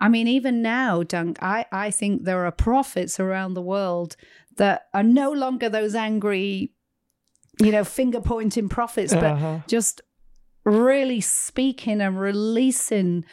I 0.00 0.08
mean, 0.08 0.26
even 0.28 0.60
now, 0.62 1.02
Dunk, 1.04 1.38
I, 1.40 1.64
I 1.72 1.90
think 1.92 2.24
there 2.24 2.44
are 2.44 2.50
prophets 2.52 3.18
around 3.20 3.54
the 3.54 3.62
world 3.62 4.16
that 4.56 4.82
are 4.92 5.04
no 5.04 5.30
longer 5.32 5.68
those 5.68 5.94
angry, 5.94 6.72
you 7.60 7.70
know, 7.70 7.84
finger 7.84 8.20
pointing 8.20 8.68
prophets, 8.68 9.14
but 9.14 9.32
Uh-huh. 9.34 9.58
just 9.68 10.02
really 10.64 11.20
speaking 11.20 12.00
and 12.00 12.18
releasing 12.20 13.24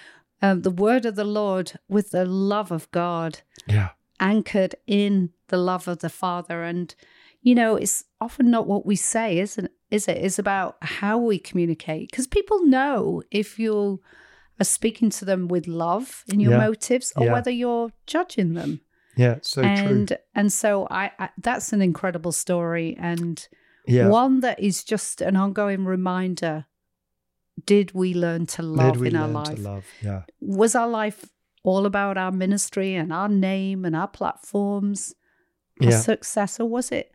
um, 0.41 0.61
the 0.61 0.71
word 0.71 1.05
of 1.05 1.15
the 1.15 1.25
Lord 1.41 1.73
with 1.87 2.11
the 2.11 2.25
love 2.25 2.71
of 2.71 2.89
God, 2.91 3.41
Yeah. 3.67 3.89
anchored 4.19 4.75
in 4.85 5.31
the 5.47 5.57
love 5.57 5.87
of 5.87 5.99
the 5.99 6.09
Father. 6.09 6.63
And, 6.63 6.93
you 7.41 7.55
know, 7.55 7.75
it's 7.75 8.03
often 8.19 8.51
not 8.51 8.67
what 8.67 8.85
we 8.85 8.95
say, 8.95 9.39
isn't 9.39 9.71
is 9.91 10.07
it? 10.07 10.17
It's 10.17 10.37
about 10.39 10.77
how 10.81 11.17
we 11.17 11.39
communicate. 11.39 12.11
Because 12.11 12.27
people 12.27 12.63
know 12.65 13.23
if 13.31 13.57
you 13.57 14.01
are 14.59 14.65
speaking 14.65 15.09
to 15.09 15.25
them 15.25 15.47
with 15.47 15.67
love 15.67 16.23
in 16.31 16.39
your 16.39 16.51
Yeah. 16.51 16.57
motives 16.67 17.11
or 17.15 17.25
Yeah. 17.25 17.33
whether 17.33 17.49
you're 17.51 17.91
judging 18.05 18.53
them. 18.53 18.81
Yeah. 19.15 19.37
So 19.41 19.61
and 19.63 20.07
true. 20.09 20.17
and 20.35 20.53
so 20.53 20.87
I, 20.91 21.11
I 21.17 21.29
that's 21.41 21.73
an 21.73 21.81
incredible 21.81 22.31
story 22.31 22.95
and 22.99 23.47
Yeah. 23.87 24.09
one 24.09 24.41
that 24.41 24.59
is 24.59 24.83
just 24.83 25.21
an 25.21 25.35
ongoing 25.35 25.85
reminder 25.85 26.65
did 27.65 27.91
we 27.93 28.13
learn 28.13 28.45
to 28.45 28.61
love 28.63 28.93
Did 28.93 29.01
we 29.01 29.07
in 29.09 29.15
our 29.17 29.27
life 29.27 29.55
to 29.55 29.61
love? 29.61 29.85
Yeah. 30.01 30.23
was 30.39 30.75
our 30.75 30.87
life 30.87 31.25
all 31.63 31.85
about 31.85 32.17
our 32.17 32.31
ministry 32.31 32.95
and 32.95 33.11
our 33.11 33.27
name 33.27 33.83
and 33.85 33.95
our 33.95 34.07
platforms 34.07 35.13
our 35.81 35.89
Yeah. 35.89 35.99
success 35.99 36.59
or 36.59 36.69
was 36.69 36.91
it 36.91 37.11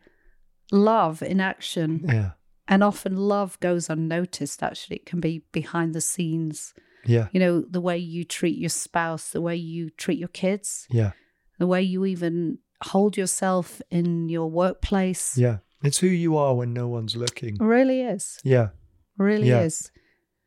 love 0.71 1.21
in 1.21 1.39
action 1.39 2.05
Yeah. 2.07 2.31
and 2.67 2.83
often 2.83 3.15
love 3.17 3.59
goes 3.59 3.89
unnoticed 3.89 4.63
actually 4.63 4.97
it 4.97 5.05
can 5.05 5.19
be 5.19 5.43
behind 5.51 5.93
the 5.93 6.01
scenes 6.01 6.73
Yeah. 7.05 7.27
you 7.31 7.39
know 7.39 7.61
the 7.61 7.81
way 7.81 7.97
you 7.97 8.23
treat 8.23 8.57
your 8.57 8.69
spouse 8.69 9.29
the 9.29 9.41
way 9.41 9.55
you 9.55 9.89
treat 9.91 10.17
your 10.19 10.29
kids 10.29 10.87
Yeah. 10.89 11.11
the 11.59 11.67
way 11.67 11.81
you 11.81 12.05
even 12.05 12.59
hold 12.83 13.15
yourself 13.17 13.81
in 13.91 14.29
your 14.29 14.49
workplace 14.49 15.37
Yeah. 15.37 15.57
It's 15.83 15.99
who 15.99 16.07
you 16.07 16.35
are 16.35 16.55
when 16.55 16.73
no 16.73 16.87
one's 16.87 17.15
looking. 17.15 17.57
really 17.59 18.01
is 18.01 18.39
Yeah. 18.43 18.69
really 19.17 19.49
Yeah. 19.49 19.61
is 19.63 19.91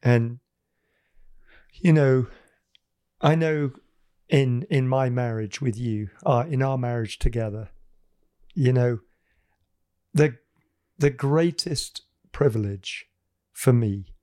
And 0.03 0.41
you 1.81 1.93
know, 1.93 2.27
I 3.21 3.35
know 3.37 3.71
in 4.29 4.65
in 4.71 4.89
my 4.89 5.09
marriage 5.11 5.61
with 5.61 5.77
you, 5.79 6.09
uh, 6.27 6.45
in 6.49 6.61
our 6.63 6.77
marriage 6.77 7.19
together, 7.19 7.71
you 8.55 8.73
know, 8.73 8.99
the 10.15 10.37
the 10.99 11.11
greatest 11.11 12.03
privilege 12.33 13.07
for 13.53 13.73
me 13.73 14.15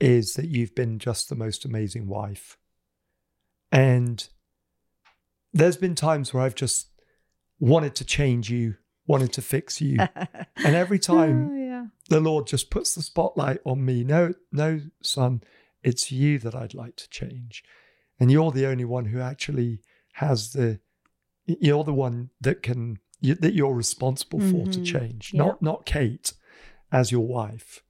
is 0.00 0.34
that 0.34 0.46
you've 0.46 0.74
been 0.74 0.98
just 0.98 1.28
the 1.28 1.34
most 1.34 1.64
amazing 1.64 2.06
wife. 2.06 2.56
And 3.72 4.26
there's 5.52 5.76
been 5.76 5.94
times 5.94 6.32
where 6.32 6.42
I've 6.42 6.54
just 6.54 6.88
wanted 7.58 7.94
to 7.96 8.04
change 8.04 8.50
you, 8.50 8.76
wanted 9.06 9.32
to 9.34 9.42
fix 9.42 9.80
you. 9.80 9.98
and 10.56 10.74
every 10.76 10.98
time 10.98 11.50
Oh, 11.50 11.54
yeah 11.54 11.60
the 12.10 12.20
Lord 12.20 12.46
just 12.46 12.70
puts 12.70 12.94
the 12.94 13.02
spotlight 13.02 13.60
on 13.64 13.84
me. 13.84 14.04
No, 14.04 14.34
no, 14.52 14.80
son, 15.02 15.42
it's 15.82 16.12
you 16.12 16.38
that 16.40 16.54
I'd 16.54 16.74
like 16.74 16.96
to 16.96 17.08
change. 17.08 17.62
And 18.18 18.30
you're 18.30 18.50
the 18.50 18.66
only 18.66 18.84
one 18.84 19.06
who 19.06 19.20
actually 19.20 19.80
has 20.14 20.52
the, 20.52 20.80
you're 21.46 21.84
the 21.84 21.94
one 21.94 22.30
that 22.40 22.62
can, 22.62 22.98
you, 23.20 23.34
that 23.36 23.54
you're 23.54 23.74
responsible 23.74 24.40
for 24.40 24.66
to 24.66 24.80
Mhm. 24.80 24.84
change, 24.86 25.32
Yeah. 25.34 25.38
not, 25.44 25.62
not 25.62 25.86
Kate 25.86 26.32
as 26.92 27.12
your 27.12 27.26
wife. 27.26 27.82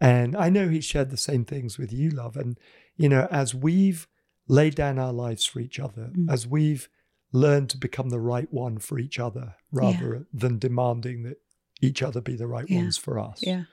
And 0.00 0.36
I 0.36 0.50
know 0.50 0.68
he 0.68 0.80
shared 0.80 1.10
the 1.10 1.16
same 1.16 1.44
things 1.44 1.78
with 1.78 1.92
you, 1.92 2.10
love. 2.10 2.36
And, 2.36 2.58
you 2.96 3.08
know, 3.08 3.26
as 3.30 3.54
we've 3.54 4.06
laid 4.48 4.74
down 4.74 4.98
our 4.98 5.12
lives 5.12 5.44
for 5.46 5.60
each 5.60 5.80
other, 5.80 6.10
Mm. 6.14 6.30
as 6.30 6.46
we've 6.46 6.88
learned 7.32 7.70
to 7.70 7.78
become 7.78 8.10
the 8.10 8.20
right 8.20 8.52
one 8.52 8.78
for 8.78 8.98
each 8.98 9.18
other 9.18 9.54
rather 9.72 10.26
than 10.32 10.58
demanding 10.58 11.22
that 11.24 11.38
each 11.80 12.02
other 12.02 12.20
be 12.20 12.36
the 12.36 12.46
right 12.46 12.68
Yeah. 12.68 12.78
ones 12.82 12.96
for 12.98 13.18
us. 13.18 13.40
yeah 13.42 13.64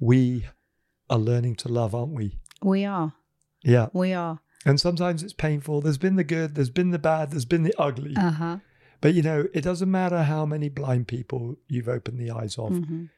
We 0.00 0.46
are 1.08 1.18
learning 1.18 1.56
to 1.56 1.68
love, 1.68 1.94
aren't 1.94 2.12
we? 2.14 2.38
we 2.62 2.84
are 2.84 3.14
Yeah. 3.62 3.88
we 3.92 4.12
are 4.12 4.40
And 4.66 4.80
sometimes 4.80 5.22
it's 5.22 5.32
painful. 5.34 5.80
There's 5.82 5.98
been 5.98 6.16
the 6.16 6.24
good, 6.24 6.54
there's 6.54 6.70
been 6.70 6.90
the 6.90 6.98
bad, 6.98 7.30
there's 7.32 7.44
been 7.44 7.62
the 7.64 7.74
ugly. 7.78 8.14
uh-huh 8.16 8.58
but 9.04 9.12
you 9.12 9.20
know, 9.20 9.46
it 9.52 9.60
doesn't 9.60 9.90
matter 9.90 10.22
how 10.22 10.46
many 10.46 10.70
blind 10.70 11.06
people 11.08 11.58
you've 11.68 11.90
opened 11.90 12.18
the 12.18 12.30
eyes 12.30 12.56
of. 12.56 12.70
Mhm. 12.72 13.10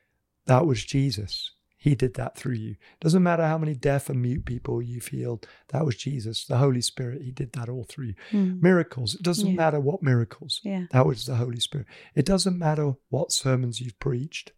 That 0.46 0.66
was 0.66 0.84
Jesus. 0.84 1.52
He 1.76 1.94
did 1.94 2.14
that 2.14 2.36
through 2.36 2.54
you. 2.56 2.74
Doesn't 2.98 3.22
matter 3.22 3.46
how 3.46 3.56
many 3.56 3.76
deaf 3.76 4.10
and 4.10 4.20
mute 4.20 4.44
people 4.44 4.82
you've 4.82 5.06
healed. 5.06 5.46
That 5.68 5.86
was 5.86 5.94
Jesus. 5.94 6.44
The 6.44 6.58
Holy 6.58 6.80
Spirit, 6.80 7.22
He 7.22 7.30
did 7.30 7.52
that 7.52 7.68
all 7.68 7.84
through 7.84 8.06
you. 8.06 8.14
Mm. 8.32 8.60
Miracles. 8.60 9.14
It 9.14 9.22
doesn't 9.22 9.46
Yeah. 9.46 9.54
matter 9.54 9.78
what 9.78 10.02
miracles. 10.02 10.60
yeah 10.64 10.86
That 10.90 11.06
was 11.06 11.24
the 11.26 11.36
Holy 11.36 11.60
Spirit. 11.60 11.86
It 12.16 12.26
doesn't 12.26 12.58
matter 12.58 12.94
what 13.10 13.30
sermons 13.30 13.80
you've 13.80 14.00
preached 14.00 14.50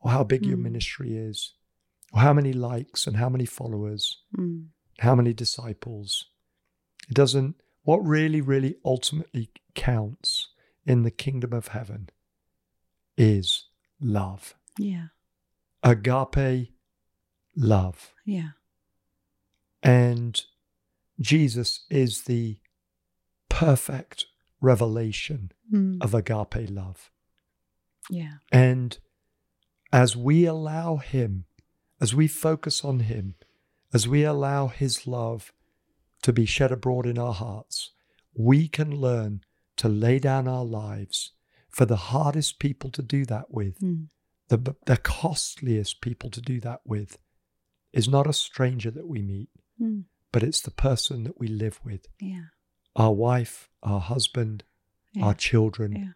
or 0.00 0.10
how 0.12 0.24
big 0.24 0.46
your 0.46 0.56
Mm. 0.56 0.62
ministry 0.62 1.14
is 1.14 1.52
or 2.14 2.20
how 2.20 2.32
many 2.32 2.54
likes 2.54 3.06
and 3.06 3.18
how 3.18 3.28
many 3.28 3.44
followers, 3.44 4.22
Mm. 4.38 4.68
how 5.00 5.14
many 5.14 5.34
disciples. 5.34 6.30
It 7.10 7.14
doesn't, 7.14 7.56
what 7.82 7.98
really, 7.98 8.40
really 8.40 8.76
ultimately 8.86 9.50
counts 9.74 10.48
in 10.86 11.02
the 11.02 11.10
kingdom 11.10 11.52
of 11.52 11.68
heaven 11.68 12.08
is 13.16 13.66
love. 14.00 14.54
yeah 14.78 15.06
Agape 15.82 16.70
love. 17.56 18.14
yeah 18.24 18.50
And 19.82 20.42
Jesus 21.20 21.84
is 21.90 22.22
the 22.22 22.58
perfect 23.48 24.26
revelation 24.60 25.52
Mm. 25.72 26.02
of 26.02 26.12
agape 26.14 26.68
love. 26.70 27.10
yeah 28.10 28.34
And 28.50 28.98
as 29.92 30.16
we 30.16 30.44
allow 30.44 30.96
Him, 30.96 31.44
as 32.00 32.14
we 32.14 32.26
focus 32.28 32.84
on 32.84 33.00
Him, 33.00 33.34
as 33.94 34.06
we 34.08 34.22
allow 34.24 34.66
His 34.68 35.06
love 35.06 35.52
to 36.22 36.32
be 36.32 36.44
shed 36.46 36.72
abroad 36.72 37.06
in 37.06 37.18
our 37.18 37.32
hearts, 37.32 37.90
we 38.34 38.68
can 38.68 38.90
learn 38.96 39.42
to 39.82 39.88
lay 39.88 40.18
down 40.20 40.46
our 40.46 40.64
lives 40.64 41.32
for 41.68 41.84
the 41.86 41.96
hardest 42.12 42.58
people 42.60 42.88
to 42.90 43.02
do 43.02 43.24
that 43.24 43.46
with, 43.50 43.80
Mm. 43.80 44.06
the, 44.48 44.76
the 44.86 44.96
costliest 44.96 46.00
people 46.00 46.30
to 46.30 46.40
do 46.40 46.60
that 46.60 46.80
with, 46.84 47.18
is 47.92 48.06
not 48.08 48.28
a 48.28 48.32
stranger 48.32 48.90
that 48.92 49.08
we 49.08 49.22
meet, 49.22 49.50
Mm. 49.80 50.04
but 50.30 50.42
it's 50.44 50.60
the 50.60 50.70
person 50.70 51.24
that 51.24 51.40
we 51.40 51.48
live 51.48 51.80
with 51.84 52.06
Yeah. 52.20 52.44
our 52.94 53.12
wife, 53.12 53.68
our 53.82 53.98
husband, 54.00 54.62
Yeah. 55.14 55.24
our 55.26 55.34
children, 55.34 55.92
Yeah. 55.96 56.12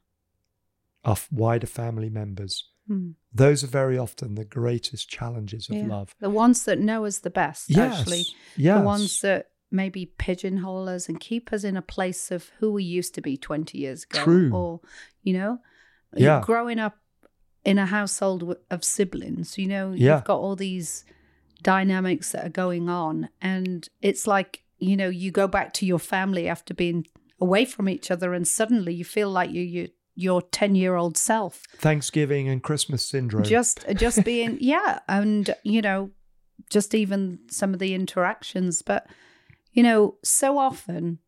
our 1.05 1.13
f- 1.23 1.29
wider 1.33 1.67
family 1.67 2.11
members. 2.11 2.71
Mm. 2.89 3.15
Those 3.33 3.65
are 3.65 3.79
very 3.83 3.99
often 3.99 4.37
the 4.37 4.45
greatest 4.45 5.09
challenges 5.09 5.69
of 5.69 5.77
Yeah. 5.77 5.87
love. 5.89 6.15
The 6.21 6.31
ones 6.31 6.65
that 6.67 6.79
know 6.79 7.05
us 7.05 7.19
the 7.19 7.31
best, 7.31 7.69
Yes. 7.69 7.99
actually. 7.99 8.27
yes. 8.57 8.79
The 8.79 8.85
ones 8.87 9.21
that 9.23 9.51
maybe 9.71 10.07
pigeonhole 10.19 10.89
us 10.89 11.09
and 11.09 11.19
keep 11.21 11.53
us 11.53 11.65
in 11.65 11.77
a 11.77 11.83
place 11.83 12.31
of 12.31 12.51
who 12.59 12.73
we 12.73 12.85
used 12.85 13.15
to 13.15 13.21
be 13.21 13.37
20 13.37 13.77
years 13.79 14.05
ago. 14.05 14.23
True. 14.23 14.51
Or, 14.53 14.81
you 15.23 15.33
know, 15.33 15.59
Yeah. 16.15 16.41
growing 16.45 16.79
up 16.79 16.99
in 17.65 17.79
a 17.79 17.87
household 17.87 18.57
of 18.71 18.85
siblings, 18.85 19.59
you 19.59 19.67
know, 19.67 19.93
Yeah. 19.93 20.17
you've 20.17 20.25
got 20.25 20.39
all 20.39 20.55
these 20.57 21.05
dynamics 21.63 22.33
that 22.33 22.47
are 22.47 22.51
going 22.51 22.89
on. 22.89 23.29
And 23.41 23.89
it's 24.03 24.27
like, 24.27 24.63
you 24.79 24.97
know, 24.97 25.09
you 25.09 25.31
go 25.31 25.49
back 25.49 25.73
to 25.75 25.87
your 25.87 25.99
family 25.99 26.49
after 26.49 26.75
being 26.75 27.07
away 27.41 27.65
from 27.65 27.89
each 27.89 28.11
other 28.11 28.33
and 28.35 28.47
suddenly 28.47 28.95
you 28.95 29.05
feel 29.05 29.31
like 29.31 29.51
you, 29.51 29.63
you 29.63 29.89
your 30.19 30.41
10 30.41 30.75
year 30.75 30.95
old 30.97 31.19
self 31.19 31.65
Thanksgiving 31.77 32.49
and 32.49 32.63
Christmas 32.63 33.05
syndrome. 33.05 33.45
just 33.45 33.85
just 33.97 34.25
being 34.25 34.57
yeah 34.63 35.01
and 35.09 35.55
you 35.63 35.83
know 35.83 36.11
just 36.71 36.95
even 36.95 37.39
some 37.51 37.75
of 37.75 37.79
the 37.81 37.93
interactions 37.93 38.81
but 38.81 39.07
you 39.77 39.83
know 39.83 40.17
so 40.25 40.59
often 40.59 41.19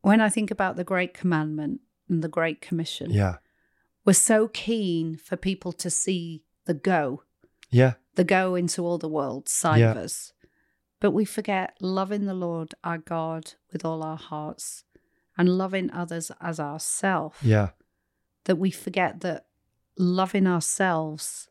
when 0.00 0.20
i 0.20 0.28
think 0.28 0.50
about 0.50 0.76
the 0.76 0.84
great 0.92 1.12
commandment 1.20 1.80
and 2.08 2.22
the 2.22 2.28
great 2.28 2.60
commission 2.60 3.10
yeah. 3.10 3.36
we're 4.04 4.12
so 4.32 4.48
keen 4.48 5.16
for 5.16 5.36
people 5.36 5.72
to 5.72 5.90
see 5.90 6.42
the 6.66 6.74
go 6.74 7.22
Yeah. 7.70 7.94
the 8.14 8.24
go 8.24 8.54
into 8.54 8.82
all 8.86 8.98
the 8.98 9.08
world 9.18 9.48
side 9.48 9.80
Yeah. 9.80 9.90
of 9.92 9.96
us 9.98 10.32
but 11.00 11.10
we 11.10 11.24
forget 11.24 11.76
loving 11.80 12.24
the 12.26 12.34
lord 12.46 12.74
our 12.82 12.98
god 12.98 13.54
with 13.72 13.84
all 13.84 14.02
our 14.02 14.16
hearts 14.16 14.84
and 15.36 15.48
loving 15.58 15.90
others 15.92 16.30
as 16.40 16.60
ourselves 16.60 17.36
Yeah. 17.42 17.70
that 18.44 18.56
we 18.56 18.70
forget 18.70 19.20
that 19.20 19.46
loving 19.98 20.46
ourselves 20.46 21.48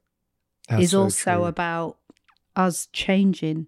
That's 0.70 0.84
is 0.84 0.92
so 0.92 1.02
also 1.04 1.36
true. 1.40 1.46
about 1.46 1.98
us 2.56 2.88
changing 2.94 3.68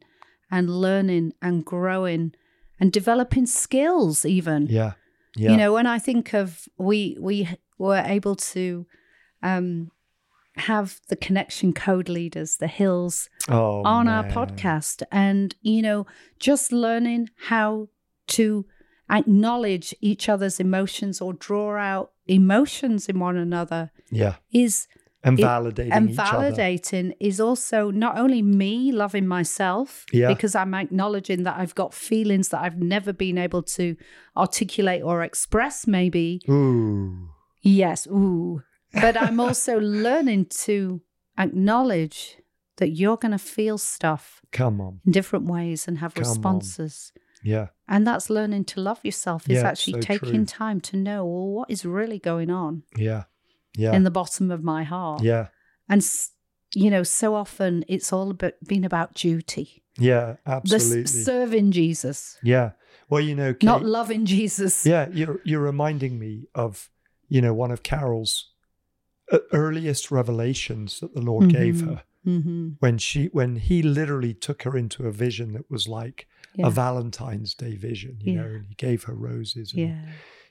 and 0.51 0.69
learning 0.69 1.33
and 1.41 1.65
growing 1.65 2.33
and 2.79 2.91
developing 2.91 3.45
skills 3.45 4.25
even 4.25 4.67
Yeah. 4.67 4.93
Yeah. 5.35 5.51
you 5.51 5.57
know 5.57 5.73
when 5.73 5.85
i 5.87 5.99
think 5.99 6.33
of 6.33 6.67
we 6.77 7.17
we 7.19 7.47
were 7.77 8.03
able 8.05 8.35
to 8.35 8.85
um 9.43 9.91
have 10.57 11.01
the 11.09 11.15
connection 11.17 11.73
code 11.73 12.07
leaders 12.07 12.57
the 12.57 12.67
hills 12.67 13.29
oh, 13.49 13.83
on 13.83 14.07
our 14.07 14.23
podcast 14.23 15.03
and 15.11 15.55
you 15.61 15.81
know 15.81 16.05
just 16.39 16.71
learning 16.71 17.29
how 17.49 17.89
to 18.27 18.65
acknowledge 19.09 19.93
each 20.01 20.29
other's 20.29 20.59
emotions 20.59 21.21
or 21.21 21.33
draw 21.33 21.75
out 21.77 22.11
emotions 22.27 23.07
in 23.09 23.19
one 23.19 23.37
another 23.37 23.91
Yeah. 24.09 24.35
is 24.51 24.87
And 25.27 25.39
It- 25.39 25.43
validating 25.43 25.89
and 25.91 26.11
each 26.11 26.19
other. 26.19 26.51
validating 26.51 27.07
is 27.19 27.39
also 27.47 27.89
not 27.91 28.13
only 28.23 28.41
me 28.63 28.91
loving 29.03 29.27
myself 29.37 30.05
Yeah. 30.13 30.27
because 30.33 30.53
i'm 30.61 30.73
acknowledging 30.83 31.43
that 31.45 31.55
i've 31.61 31.75
got 31.81 31.93
feelings 32.09 32.49
that 32.49 32.61
i've 32.65 32.77
never 32.95 33.11
been 33.25 33.37
able 33.47 33.63
to 33.77 33.85
articulate 34.43 35.01
or 35.09 35.23
express 35.23 35.75
maybe 35.87 36.27
Ooh. 36.47 37.29
yes 37.63 37.99
ooh 38.07 38.61
but 39.05 39.15
i'm 39.23 39.39
also 39.39 39.73
learning 40.07 40.45
to 40.65 41.01
acknowledge 41.55 42.37
that 42.77 42.89
you're 42.89 43.17
going 43.17 43.31
to 43.31 43.37
feel 43.55 43.77
stuff 43.77 44.41
Come 44.51 44.81
on. 44.81 44.99
in 45.05 45.11
different 45.11 45.45
ways 45.45 45.87
and 45.87 45.97
have 45.99 46.13
Come 46.13 46.23
on. 46.23 46.29
responses 46.29 47.11
Yeah. 47.43 47.67
and 47.87 48.05
that's 48.05 48.29
learning 48.29 48.65
to 48.65 48.81
love 48.81 48.99
yourself 49.03 49.49
is 49.49 49.55
Yeah, 49.61 49.67
actually 49.71 50.01
so 50.01 50.13
taking 50.13 50.45
true. 50.45 50.59
time 50.63 50.79
to 50.81 50.97
know 50.97 51.25
well 51.25 51.49
what 51.57 51.71
is 51.71 51.85
really 51.85 52.19
going 52.19 52.49
on 52.49 52.83
Yeah. 52.97 53.23
Yeah. 53.77 53.93
in 53.93 54.03
the 54.03 54.11
bottom 54.11 54.51
of 54.51 54.63
my 54.63 54.83
heart 54.83 55.21
yeah. 55.23 55.47
and 55.89 56.01
you 56.73 56.89
know 56.89 57.03
so 57.03 57.35
often 57.35 57.83
it's 57.87 58.11
all 58.13 58.29
about 58.31 58.53
been 58.67 58.83
about 58.85 59.13
duty 59.13 59.83
Yeah. 59.97 60.35
the 60.45 60.51
Absolutely. 60.51 61.03
s- 61.03 61.25
serving 61.25 61.71
jesus 61.71 62.37
yeah. 62.43 62.71
Well, 63.09 63.21
you 63.21 63.35
know, 63.35 63.53
not 63.61 63.83
loving 63.85 64.25
jesus 64.25 64.85
Yeah, 64.85 65.07
you're 65.13 65.39
you're 65.43 65.61
reminding 65.61 66.17
me 66.17 66.47
of, 66.55 66.89
you 67.29 67.39
know, 67.41 67.53
one 67.53 67.69
of 67.71 67.83
Carol's 67.83 68.49
uh, 69.31 69.37
earliest 69.51 70.09
revelations 70.09 70.99
that 71.01 71.13
the 71.13 71.21
Lord 71.21 71.49
gave 71.49 71.75
Mhm. 71.75 71.87
her 71.87 72.03
mm-hmm. 72.25 72.69
when 72.79 72.97
she 72.97 73.27
when 73.27 73.57
he 73.57 73.83
literally 73.83 74.33
took 74.33 74.63
her 74.63 74.75
into 74.75 75.05
a 75.07 75.11
vision 75.11 75.53
that 75.53 75.69
was 75.69 75.87
like 75.87 76.27
yeah. 76.55 76.65
a 76.67 76.69
Valentine's 76.71 77.53
Day 77.53 77.75
vision, 77.75 78.17
you 78.21 78.33
Yeah. 78.33 78.41
know, 78.41 78.47
and 78.47 78.65
he 78.69 78.75
gave 78.75 79.03
her 79.03 79.13
roses 79.13 79.71
and 79.73 79.81
yeah 79.81 80.01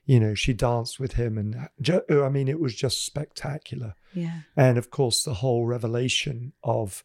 you 0.07 0.21
know, 0.21 0.35
she 0.35 0.53
danced 0.53 1.01
with 1.01 1.15
him 1.15 1.39
and 1.39 1.69
ju- 1.81 2.03
I 2.11 2.29
mean 2.29 2.49
it 2.49 2.61
was 2.61 2.75
just 2.75 3.05
spectacular. 3.05 3.95
yeah 4.13 4.41
And 4.57 4.79
of 4.79 4.91
course 4.91 5.23
the 5.23 5.35
whole 5.35 5.67
revelation 5.67 6.53
of 6.63 7.05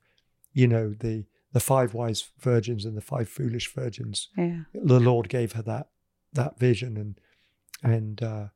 you 0.53 0.67
know 0.67 0.93
the 0.99 1.25
the 1.51 1.59
five 1.59 1.93
wise 1.93 2.29
virgins 2.39 2.85
and 2.85 2.95
the 2.95 3.01
five 3.01 3.27
foolish 3.29 3.73
virgins 3.73 4.29
yeah 4.37 4.61
the 4.73 4.99
Lord 4.99 5.29
gave 5.29 5.53
her 5.53 5.63
that 5.63 5.87
that 6.33 6.59
vision 6.59 6.97
and 6.97 7.19
and 7.83 8.21
uh, 8.21 8.47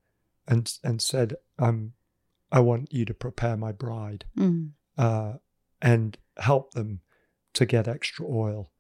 and 0.47 0.77
and 0.83 1.01
said, 1.01 1.35
"I'm 1.57 1.93
I 2.51 2.59
want 2.59 2.93
you 2.93 3.05
to 3.05 3.13
prepare 3.13 3.57
my 3.57 3.71
bride 3.71 4.25
mm. 4.37 4.71
uh, 4.97 5.33
and 5.81 6.17
help 6.37 6.73
them 6.73 7.01
to 7.53 7.65
get 7.65 7.87
extra 7.87 8.25
oil 8.27 8.71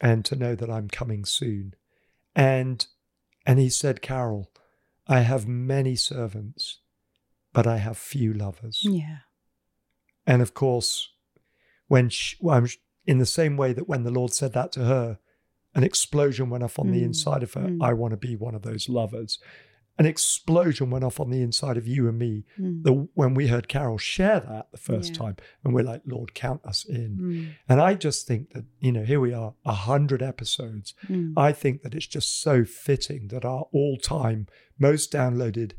and 0.00 0.24
to 0.24 0.36
know 0.36 0.54
that 0.54 0.70
I'm 0.70 0.88
coming 0.88 1.24
soon." 1.24 1.74
And 2.34 2.86
and 3.44 3.58
he 3.58 3.68
said, 3.68 4.02
"Carol, 4.02 4.50
I 5.06 5.20
have 5.20 5.46
many 5.48 5.96
servants, 5.96 6.80
but 7.52 7.66
I 7.66 7.78
have 7.78 7.98
few 7.98 8.32
lovers." 8.32 8.80
yeah 8.82 9.18
And 10.26 10.40
of 10.42 10.54
course, 10.54 11.08
when 11.88 12.08
she, 12.08 12.36
well, 12.40 12.56
I'm 12.56 12.68
in 13.06 13.18
the 13.18 13.26
same 13.26 13.56
way 13.56 13.72
that 13.72 13.88
when 13.88 14.04
the 14.04 14.10
Lord 14.10 14.32
said 14.32 14.52
that 14.52 14.72
to 14.72 14.84
her, 14.84 15.18
an 15.74 15.82
explosion 15.84 16.50
went 16.50 16.62
off 16.64 16.78
on 16.78 16.90
the 16.92 17.00
Mm, 17.00 17.06
inside 17.06 17.42
of 17.42 17.54
her. 17.54 17.68
mm. 17.68 17.82
I 17.82 17.92
want 17.94 18.12
to 18.12 18.16
be 18.28 18.36
one 18.36 18.54
of 18.54 18.62
those 18.62 18.88
lovers. 18.88 19.38
An 19.98 20.06
explosion 20.06 20.90
went 20.90 21.04
off 21.04 21.20
on 21.20 21.30
the 21.30 21.42
inside 21.42 21.76
of 21.76 21.86
you 21.86 22.08
and 22.08 22.18
me 22.18 22.44
Mm. 22.58 22.82
the, 22.82 22.92
when 23.14 23.34
we 23.34 23.48
heard 23.48 23.68
Carol 23.68 23.98
share 23.98 24.40
that 24.40 24.70
the 24.72 24.78
first 24.78 25.10
Yeah. 25.12 25.18
time. 25.18 25.36
And 25.62 25.74
we're 25.74 25.84
like, 25.84 26.02
Lord, 26.06 26.32
count 26.34 26.64
us 26.64 26.84
in. 26.84 27.18
Mm. 27.20 27.48
And 27.68 27.80
I 27.80 27.94
just 27.94 28.26
think 28.26 28.52
that, 28.54 28.64
you 28.80 28.90
know, 28.90 29.04
here 29.04 29.20
we 29.20 29.32
are, 29.34 29.54
a 29.66 29.74
hundred 29.74 30.22
episodes. 30.22 30.94
Mm. 31.08 31.34
I 31.36 31.52
think 31.52 31.82
that 31.82 31.94
it's 31.94 32.06
just 32.06 32.40
so 32.40 32.64
fitting 32.64 33.28
that 33.28 33.44
our 33.44 33.66
all 33.72 33.98
time 33.98 34.46
most 34.78 35.12
downloaded 35.12 35.72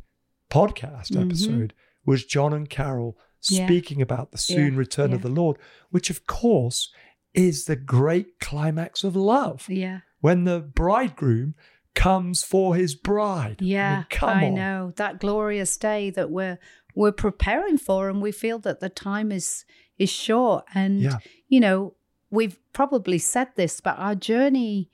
podcast 0.49 1.12
Mhm. 1.12 1.26
episode 1.26 1.73
was 2.06 2.23
John 2.26 2.54
and 2.54 2.69
Carol 2.69 3.17
Yeah. 3.49 3.65
speaking 3.65 4.02
about 4.02 4.32
the 4.32 4.38
soon 4.38 4.73
Yeah, 4.73 4.80
return 4.80 5.13
of 5.13 5.21
the 5.21 5.30
Lord, 5.30 5.58
which 5.89 6.10
of 6.10 6.28
course 6.28 6.93
is 7.34 7.65
the 7.65 7.76
great 7.76 8.39
climax 8.39 9.04
of 9.04 9.15
love 9.15 9.65
yeah 9.67 10.02
when 10.21 10.43
the 10.43 10.60
bridegroom 10.60 11.56
comes 11.95 12.43
for 12.43 12.75
his 12.75 12.95
bride. 12.95 13.58
I 13.60 13.63
mean, 13.63 13.71
yeah 13.71 14.03
come 14.10 14.29
i 14.29 14.45
on. 14.47 14.53
know 14.56 14.93
that 14.95 15.19
glorious 15.19 15.77
day 15.77 16.10
that 16.12 16.29
we're 16.32 16.58
we're 16.95 17.12
preparing 17.12 17.77
for 17.77 18.10
and 18.10 18.21
we 18.21 18.32
feel 18.32 18.60
that 18.60 18.79
the 18.79 18.89
time 18.89 19.32
is 19.32 19.65
is 19.97 20.10
short 20.10 20.65
and 20.73 21.01
Yeah. 21.01 21.17
you 21.47 21.60
know 21.60 21.93
we've 22.32 22.58
probably 22.73 23.19
said 23.19 23.49
this 23.56 23.79
but 23.82 23.97
our 23.99 24.15
journey 24.15 24.89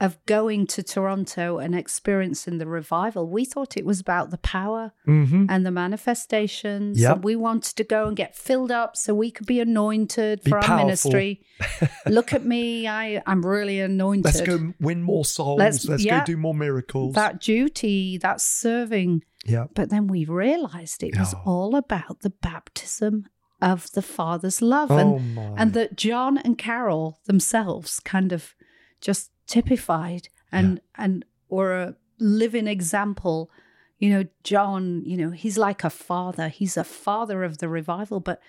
of 0.00 0.16
going 0.24 0.66
to 0.66 0.82
Toronto 0.82 1.58
and 1.58 1.74
experiencing 1.74 2.56
the 2.58 2.66
revival 2.66 3.28
we 3.28 3.44
thought 3.44 3.76
it 3.76 3.84
was 3.84 4.00
about 4.00 4.30
the 4.30 4.38
power 4.38 4.92
hmm 5.04 5.46
and 5.48 5.66
the 5.66 5.70
manifestations 5.70 7.00
Yep. 7.00 7.16
and 7.16 7.24
we 7.24 7.36
wanted 7.36 7.76
to 7.76 7.84
go 7.84 8.06
and 8.08 8.16
get 8.16 8.36
filled 8.36 8.70
up 8.70 8.96
so 8.96 9.14
we 9.14 9.30
could 9.30 9.46
be 9.46 9.60
anointed 9.60 10.42
Be 10.42 10.50
for 10.50 10.56
our 10.58 10.62
powerful. 10.62 10.86
ministry 10.86 11.42
look 12.06 12.32
at 12.32 12.44
me 12.44 12.88
i 12.88 13.22
i'm 13.26 13.44
really 13.44 13.80
anointed 13.80 14.24
Let's 14.24 14.40
go 14.40 14.72
win 14.80 15.02
more 15.02 15.24
souls. 15.24 15.58
Let's- 15.58 15.86
Let's, 15.86 16.04
yeah. 16.04 16.20
go 16.20 16.24
do 16.26 16.36
more 16.36 16.54
miracles. 16.54 17.14
that 17.14 17.40
duty 17.40 18.18
that 18.18 18.40
serving 18.40 19.22
yeah. 19.44 19.66
but 19.74 19.90
then 19.90 20.06
we 20.06 20.24
realized 20.24 21.02
it 21.02 21.18
was 21.18 21.34
Oh. 21.34 21.42
all 21.46 21.76
about 21.76 22.20
the 22.20 22.30
baptism 22.30 23.26
of 23.62 23.90
the 23.92 24.02
Father's 24.02 24.62
love. 24.62 24.90
Oh 24.90 24.96
and, 25.16 25.34
my. 25.34 25.42
and 25.56 25.72
that 25.74 25.96
John 25.96 26.38
and 26.38 26.56
Carol 26.56 27.20
themselves 27.26 28.00
kind 28.00 28.32
of 28.32 28.54
just 29.02 29.30
typified 29.50 30.28
and 30.52 30.80
and 30.96 31.24
were 31.48 31.74
a 31.74 31.96
living 32.18 32.66
example. 32.66 33.50
You 33.98 34.10
know, 34.10 34.24
John, 34.44 35.02
you 35.04 35.16
know, 35.16 35.30
he's 35.30 35.58
like 35.58 35.84
a 35.84 35.90
father. 35.90 36.48
He's 36.48 36.76
a 36.76 36.84
father 36.84 37.44
of 37.44 37.58
the 37.58 37.68
revival, 37.68 38.20
but 38.20 38.40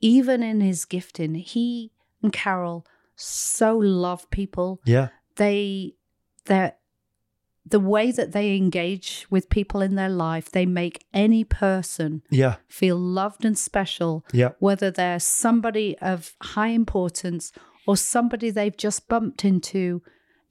even 0.00 0.42
in 0.42 0.60
his 0.60 0.84
gifting, 0.84 1.34
he 1.36 1.92
and 2.22 2.32
Carol 2.32 2.84
so 3.14 3.76
love 3.78 4.28
people 4.30 4.80
yeah. 4.84 5.08
they 5.36 5.94
that 6.46 6.80
the 7.68 7.80
way 7.80 8.12
that 8.12 8.32
they 8.32 8.54
engage 8.56 9.26
with 9.30 9.48
people 9.48 9.80
in 9.82 9.94
their 9.96 10.08
life, 10.10 10.50
they 10.50 10.66
make 10.66 11.04
any 11.12 11.42
person 11.44 12.22
Yeah. 12.30 12.56
feel 12.68 12.96
loved 12.96 13.44
and 13.44 13.58
special, 13.58 14.24
Yeah. 14.32 14.50
whether 14.60 14.90
they're 14.90 15.18
somebody 15.18 15.96
of 15.98 16.36
high 16.42 16.68
importance 16.68 17.52
or 17.86 17.96
somebody 17.96 18.50
they've 18.50 18.76
just 18.76 19.08
bumped 19.08 19.44
into 19.44 20.02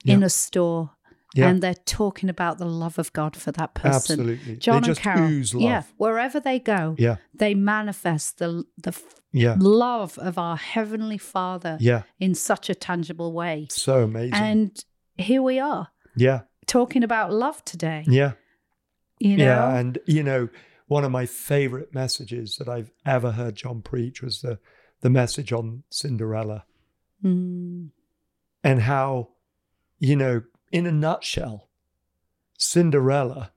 in 0.05 0.23
a 0.23 0.29
store. 0.29 0.91
Yeah. 1.33 1.49
And 1.49 1.61
they're 1.61 1.73
talking 1.73 2.29
about 2.29 2.59
the 2.59 2.65
love 2.65 2.97
of 2.97 3.11
God 3.11 3.35
for 3.35 3.51
that 3.51 3.73
person. 3.73 4.19
Absolutely. 4.21 4.55
John 4.55 4.73
they 4.73 4.77
and 4.77 4.85
just 4.85 5.01
Carol, 5.01 5.61
yeah, 5.61 5.83
wherever 5.97 6.39
they 6.39 6.59
go, 6.59 6.95
Yeah. 6.97 7.17
they 7.33 7.53
manifest 7.53 8.37
the 8.37 8.63
the 8.77 8.97
Yeah. 9.33 9.57
love 9.59 10.17
of 10.17 10.37
our 10.37 10.55
heavenly 10.55 11.17
Father 11.17 11.77
Yeah. 11.81 12.03
in 12.21 12.35
such 12.35 12.69
a 12.69 12.75
tangible 12.75 13.33
way. 13.33 13.67
So 13.69 14.03
amazing. 14.03 14.33
And 14.33 14.85
here 15.17 15.41
we 15.41 15.59
are 15.59 15.89
yeah. 16.15 16.41
talking 16.67 17.03
about 17.03 17.33
love 17.33 17.65
today. 17.65 18.05
Yeah. 18.07 18.33
You 19.19 19.35
know, 19.35 19.43
Yeah. 19.43 19.75
And, 19.77 19.97
you 20.05 20.23
know, 20.23 20.47
one 20.87 21.03
of 21.03 21.11
my 21.11 21.25
favorite 21.25 21.93
messages 21.93 22.55
that 22.57 22.69
I've 22.69 22.91
ever 23.05 23.31
heard 23.31 23.55
John 23.55 23.81
preach 23.81 24.21
was 24.21 24.39
the, 24.41 24.59
the 25.01 25.09
message 25.09 25.51
on 25.51 25.83
Cinderella 25.89 26.63
Mm, 27.23 27.89
and 28.63 28.81
how, 28.81 29.29
you 29.99 30.15
know, 30.15 30.43
in 30.71 30.85
a 30.85 30.91
nutshell, 30.91 31.69
Cinderella, 32.57 33.51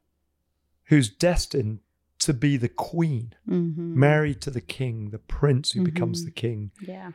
who's 0.85 1.09
destined 1.11 1.81
to 2.21 2.33
be 2.35 2.57
the 2.57 2.69
queen, 2.69 3.33
mhm. 3.49 3.77
married 3.95 4.41
to 4.43 4.51
the 4.51 4.61
king, 4.61 5.11
the 5.11 5.19
prince 5.19 5.73
who 5.73 5.83
becomes 5.85 6.23
Mhm. 6.23 6.25
the 6.27 6.31
king, 6.33 6.71
yeah, 6.81 7.13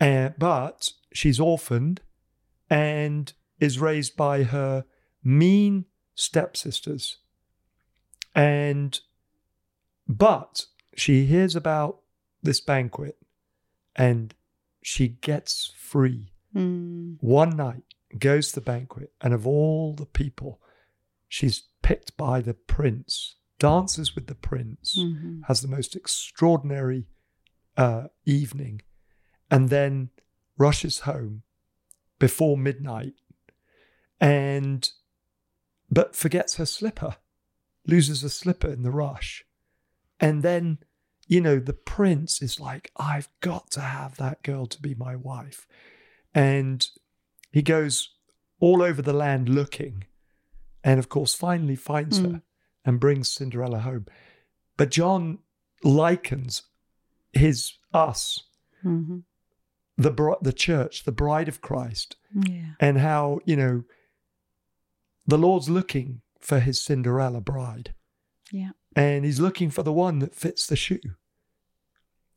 Uh, 0.00 0.30
but 0.38 0.92
she's 1.12 1.38
orphaned 1.40 2.00
and 2.68 3.32
is 3.60 3.78
raised 3.80 4.16
by 4.16 4.42
her 4.44 4.84
mean 5.22 5.86
stepsisters. 6.14 7.18
And, 8.34 8.98
but 10.08 10.66
she 10.96 11.26
hears 11.26 11.54
about 11.56 12.00
this 12.42 12.60
banquet 12.60 13.16
and 13.96 14.34
she 14.82 15.08
gets 15.08 15.72
free 15.76 16.30
Mm, 16.54 17.16
one 17.20 17.56
night, 17.56 17.93
goes 18.18 18.48
to 18.48 18.56
the 18.56 18.64
banquet, 18.64 19.12
and 19.20 19.34
of 19.34 19.46
all 19.46 19.94
the 19.94 20.06
people, 20.06 20.60
she's 21.28 21.64
picked 21.82 22.16
by 22.16 22.40
the 22.40 22.54
prince, 22.54 23.36
dances 23.58 24.14
with 24.14 24.26
the 24.26 24.34
prince 24.34 24.96
mhm. 24.98 25.40
has 25.46 25.60
the 25.60 25.68
most 25.68 25.94
extraordinary 25.94 27.06
uh, 27.76 28.04
evening, 28.24 28.82
and 29.50 29.70
then 29.70 30.10
rushes 30.56 31.00
home 31.00 31.42
before 32.18 32.56
midnight, 32.56 33.14
and 34.20 34.90
but 35.90 36.16
forgets 36.16 36.56
her 36.56 36.66
slipper, 36.66 37.16
loses 37.86 38.24
a 38.24 38.30
slipper 38.30 38.68
in 38.68 38.82
the 38.82 38.90
rush, 38.90 39.44
and 40.20 40.42
then 40.42 40.78
you 41.26 41.40
know 41.40 41.58
the 41.58 41.72
prince 41.72 42.42
is 42.42 42.60
like, 42.60 42.90
I've 42.96 43.28
got 43.40 43.70
to 43.72 43.80
have 43.80 44.16
that 44.16 44.42
girl 44.42 44.66
to 44.66 44.80
be 44.80 44.94
my 44.94 45.16
wife, 45.16 45.66
and 46.34 46.86
he 47.54 47.62
goes 47.62 48.10
all 48.58 48.82
over 48.82 49.00
the 49.00 49.12
land 49.12 49.48
looking, 49.48 50.04
and 50.82 50.98
of 50.98 51.08
course 51.08 51.34
finally 51.36 51.76
finds 51.76 52.18
Mm. 52.18 52.32
her 52.32 52.42
and 52.84 52.98
brings 52.98 53.30
Cinderella 53.30 53.78
home. 53.78 54.06
But 54.76 54.90
John 54.90 55.38
likens 55.84 56.62
his 57.32 57.74
us, 57.92 58.42
Mhm. 58.84 59.22
the 59.96 60.36
the 60.42 60.52
church, 60.52 61.04
the 61.04 61.12
bride 61.12 61.46
of 61.48 61.60
Christ, 61.60 62.16
yeah, 62.34 62.74
and 62.80 62.98
how 62.98 63.38
you 63.44 63.54
know 63.56 63.84
the 65.24 65.38
Lord's 65.38 65.68
looking 65.70 66.22
for 66.40 66.58
his 66.58 66.80
Cinderella 66.84 67.40
bride, 67.40 67.94
yeah, 68.50 68.72
and 68.96 69.24
he's 69.24 69.38
looking 69.38 69.70
for 69.70 69.84
the 69.84 69.92
one 69.92 70.18
that 70.18 70.34
fits 70.34 70.66
the 70.66 70.76
shoe. 70.76 71.14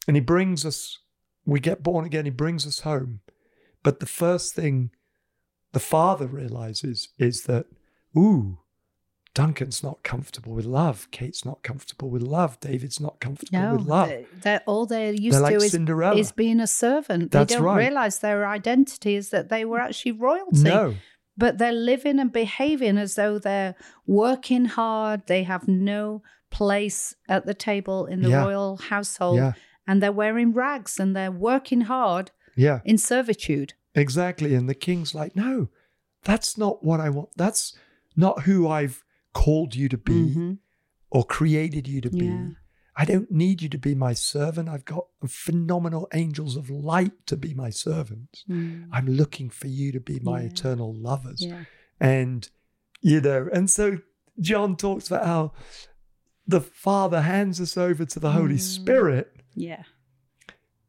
And 0.08 0.16
he 0.16 0.22
brings 0.22 0.64
us, 0.64 1.00
we 1.44 1.60
get 1.60 1.82
born 1.82 2.06
again, 2.06 2.26
he 2.26 2.32
brings 2.32 2.66
us 2.68 2.82
home. 2.82 3.22
But 3.84 4.00
the 4.00 4.06
first 4.06 4.54
thing 4.54 4.92
the 5.74 5.80
father 5.80 6.28
realizes 6.28 7.10
is 7.18 7.44
that, 7.44 7.66
ooh, 8.18 8.60
Duncan's 9.34 9.84
not 9.84 10.02
comfortable 10.02 10.54
with 10.54 10.66
love. 10.66 11.08
Kate's 11.12 11.46
not 11.46 11.62
comfortable 11.62 12.10
with 12.10 12.24
love. 12.24 12.60
David's 12.60 13.00
not 13.00 13.20
comfortable 13.20 13.60
no, 13.60 13.76
with 13.76 13.86
love. 13.86 14.12
they're, 14.42 14.64
all 14.66 14.88
they're 14.88 15.14
used 15.14 15.36
They're 15.36 15.42
like 15.42 15.60
to 15.60 15.64
is, 15.66 15.76
is 16.18 16.32
being 16.32 16.60
a 16.60 16.66
servant. 16.66 17.32
That's 17.32 17.54
they 17.54 17.58
don't 17.60 17.66
right. 17.66 17.78
realize 17.78 18.20
their 18.20 18.48
identity 18.48 19.16
is 19.16 19.30
that 19.30 19.50
they 19.50 19.64
were 19.64 19.80
actually 19.80 20.14
royalty. 20.14 20.64
no, 20.64 20.96
but 21.38 21.60
they're 21.60 21.72
living 21.72 22.20
and 22.20 22.34
behaving 22.34 22.98
as 22.98 23.14
though 23.14 23.38
they're 23.38 23.76
working 24.08 24.66
hard. 24.66 25.28
They 25.28 25.44
have 25.44 25.68
no 25.68 26.24
place 26.50 27.14
at 27.30 27.46
the 27.46 27.54
table 27.54 28.08
in 28.08 28.24
the 28.24 28.30
Yeah. 28.30 28.44
royal 28.44 28.78
household, 28.78 29.38
yeah, 29.38 29.54
and 29.86 30.02
they're 30.02 30.12
wearing 30.12 30.52
rags 30.54 31.00
and 31.00 31.16
they're 31.16 31.32
working 31.32 31.82
hard 31.82 32.32
yeah, 32.56 32.80
in 32.86 32.98
servitude. 32.98 33.76
Exactly. 33.98 34.54
And 34.56 34.70
the 34.70 34.76
king's 34.76 35.14
like, 35.14 35.36
no, 35.36 35.70
that's 36.24 36.58
not 36.58 36.84
what 36.84 37.00
I 37.02 37.10
want. 37.10 37.30
That's 37.36 37.76
not 38.16 38.44
who 38.44 38.68
I've 38.68 39.04
called 39.34 39.76
you 39.76 39.90
to 39.90 39.98
be 39.98 40.34
Mhm. 40.36 40.58
or 41.10 41.24
created 41.26 41.88
you 41.88 42.00
to 42.02 42.10
be. 42.10 42.54
I 43.00 43.06
don't 43.06 43.30
need 43.32 43.62
you 43.62 43.70
to 43.70 43.78
be 43.78 43.94
my 43.94 44.14
servant. 44.14 44.68
I've 44.70 44.86
got 44.86 45.06
phenomenal 45.28 46.08
angels 46.14 46.56
of 46.56 46.70
light 46.72 47.28
to 47.28 47.38
be 47.38 47.54
my 47.54 47.70
servants. 47.70 48.44
Mm. 48.50 48.88
I'm 48.92 49.06
looking 49.06 49.52
for 49.52 49.68
you 49.68 49.92
to 49.92 50.00
be 50.00 50.20
my 50.20 50.42
Yeah. 50.42 50.48
eternal 50.48 50.96
lovers. 50.96 51.44
Yeah. 51.46 51.66
And, 52.00 52.50
you 53.02 53.22
know, 53.22 53.50
and 53.54 53.70
so 53.70 54.00
John 54.40 54.76
talks 54.76 55.06
about 55.08 55.26
how 55.28 55.54
the 56.48 56.62
Father 56.62 57.22
hands 57.22 57.62
us 57.62 57.78
over 57.78 58.04
to 58.06 58.20
the 58.20 58.32
Holy 58.32 58.56
Mm. 58.56 58.60
Spirit 58.62 59.34
Yeah. 59.54 59.84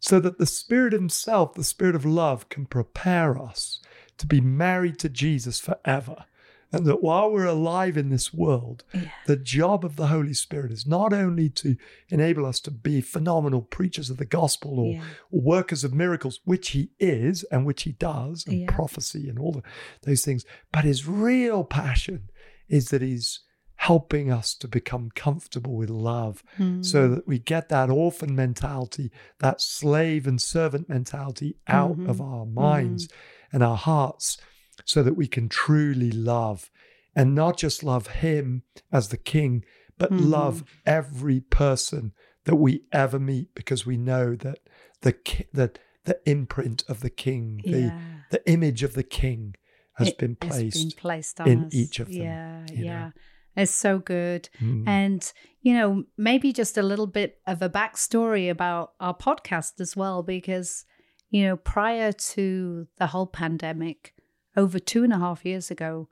So 0.00 0.20
that 0.20 0.38
the 0.38 0.46
Spirit 0.46 0.92
Himself, 0.92 1.54
the 1.54 1.64
Spirit 1.64 1.94
of 1.94 2.04
love, 2.04 2.48
can 2.48 2.66
prepare 2.66 3.40
us 3.40 3.80
to 4.18 4.26
be 4.26 4.40
married 4.40 4.98
to 5.00 5.08
Jesus 5.08 5.58
forever. 5.61 6.24
And 6.70 6.84
that 6.84 7.02
while 7.02 7.32
we're 7.32 7.46
alive 7.46 7.96
in 7.96 8.11
this 8.11 8.34
world, 8.34 8.84
Yeah. 8.92 9.08
the 9.26 9.37
job 9.38 9.87
of 9.87 9.96
the 9.96 10.08
Holy 10.08 10.34
Spirit 10.34 10.70
is 10.70 10.87
not 10.87 11.14
only 11.14 11.48
to 11.50 11.76
enable 12.11 12.44
us 12.44 12.61
to 12.61 12.70
be 12.70 13.00
phenomenal 13.00 13.62
preachers 13.62 14.11
of 14.11 14.18
the 14.18 14.26
gospel 14.26 14.78
or, 14.78 14.92
Yeah. 14.92 15.04
workers 15.30 15.82
of 15.82 15.94
miracles, 15.94 16.40
which 16.44 16.70
He 16.70 16.90
is 17.00 17.42
and 17.44 17.64
which 17.64 17.84
He 17.84 17.92
does, 17.92 18.44
and 18.46 18.61
Yeah. 18.61 18.66
prophecy 18.70 19.30
and 19.30 19.38
all 19.38 19.52
the, 19.52 19.62
those 20.02 20.22
things, 20.22 20.44
but 20.70 20.84
His 20.84 21.06
real 21.08 21.64
passion 21.64 22.28
is 22.68 22.90
that 22.90 23.00
He's 23.00 23.40
helping 23.82 24.30
us 24.30 24.54
to 24.54 24.66
become 24.68 25.08
comfortable 25.14 25.74
with 25.76 25.88
love 25.88 26.42
Mm. 26.58 26.84
so 26.84 27.08
that 27.08 27.26
we 27.28 27.38
get 27.38 27.68
that 27.68 27.88
orphan 27.90 28.34
mentality, 28.34 29.10
that 29.38 29.60
slave 29.60 30.26
and 30.26 30.40
servant 30.42 30.88
mentality 30.88 31.56
out 31.68 31.96
Mhm. 31.96 32.08
of 32.08 32.20
our 32.20 32.44
minds 32.44 33.08
and 33.52 33.62
our 33.62 33.76
hearts, 33.76 34.36
so 34.84 35.02
that 35.02 35.14
we 35.14 35.26
can 35.28 35.48
truly 35.48 36.10
love 36.10 36.70
and 37.14 37.34
not 37.34 37.56
just 37.56 37.82
love 37.84 38.08
Him 38.08 38.62
as 38.92 39.08
the 39.08 39.16
King, 39.16 39.64
but 39.96 40.10
Mhm. 40.12 40.28
love 40.28 40.64
every 40.84 41.40
person 41.40 42.12
that 42.44 42.56
we 42.56 42.82
ever 42.92 43.18
meet 43.20 43.54
because 43.54 43.86
we 43.86 43.96
know 43.96 44.34
that 44.36 44.58
the 45.02 45.14
that 45.52 45.78
the 46.04 46.18
imprint 46.26 46.82
of 46.88 47.00
the 47.00 47.10
King, 47.10 47.60
the 47.64 47.80
yeah. 47.80 48.00
the 48.30 48.42
image 48.50 48.82
of 48.82 48.94
the 48.94 49.02
King 49.04 49.54
has 49.94 50.08
It- 50.08 50.18
been 50.18 50.34
placed. 50.36 50.76
been 50.82 50.90
placed 50.96 51.40
in 51.40 51.64
us. 51.66 51.74
each 51.74 52.00
of 52.00 52.08
them, 52.08 52.16
Yeah, 52.22 52.66
you 52.72 52.84
know. 52.86 53.12
It's 53.56 53.72
so 53.72 53.98
good. 53.98 54.48
Mm. 54.61 54.87
And, 54.87 55.32
you 55.62 55.74
know, 55.74 56.04
maybe 56.16 56.52
just 56.52 56.78
a 56.78 56.82
little 56.82 57.06
bit 57.06 57.40
of 57.46 57.61
a 57.61 57.68
backstory 57.68 58.50
about 58.50 58.92
our 59.00 59.14
podcast 59.14 59.80
as 59.80 59.96
well, 59.96 60.22
because, 60.22 60.84
you 61.30 61.42
know, 61.42 61.56
prior 61.56 62.12
to 62.12 62.87
the 62.98 63.08
whole 63.08 63.26
pandemic, 63.26 64.14
over 64.56 64.78
two 64.78 65.04
and 65.04 65.12
a 65.12 65.18
half 65.18 65.44
years 65.44 65.70
ago, 65.70 66.08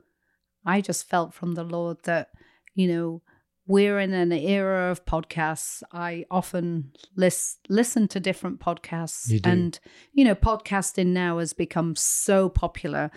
I 0.65 0.81
just 0.81 1.09
felt 1.09 1.33
from 1.33 1.53
the 1.53 1.63
Lord 1.63 1.97
that, 2.03 2.29
you 2.75 2.87
know, 2.87 3.21
we're 3.65 3.99
in 3.99 4.13
an 4.13 4.31
era 4.31 4.91
of 4.91 5.05
podcasts. 5.05 5.83
I 5.91 6.25
often 6.31 6.91
lis- 7.15 7.57
listen 7.67 8.07
to 8.09 8.19
different 8.19 8.59
podcasts. 8.59 9.29
You. 9.29 9.41
And, 9.43 9.77
you 10.13 10.23
know, 10.23 10.35
podcasting 10.35 11.07
now 11.07 11.39
has 11.39 11.53
become 11.53 11.95
so 11.95 12.47
popular. 12.47 13.11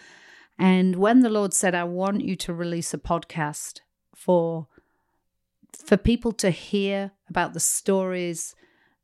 And 0.59 0.97
when 0.97 1.21
the 1.21 1.29
Lord 1.29 1.55
said, 1.55 1.75
I 1.75 1.85
want 1.85 2.23
you 2.23 2.35
to 2.37 2.53
release 2.53 2.93
a 2.93 2.99
podcast 2.99 3.81
for 4.15 4.67
for 5.73 5.97
people 5.97 6.33
to 6.33 6.51
hear 6.51 7.13
about 7.29 7.55
the 7.55 7.61
stories 7.61 8.55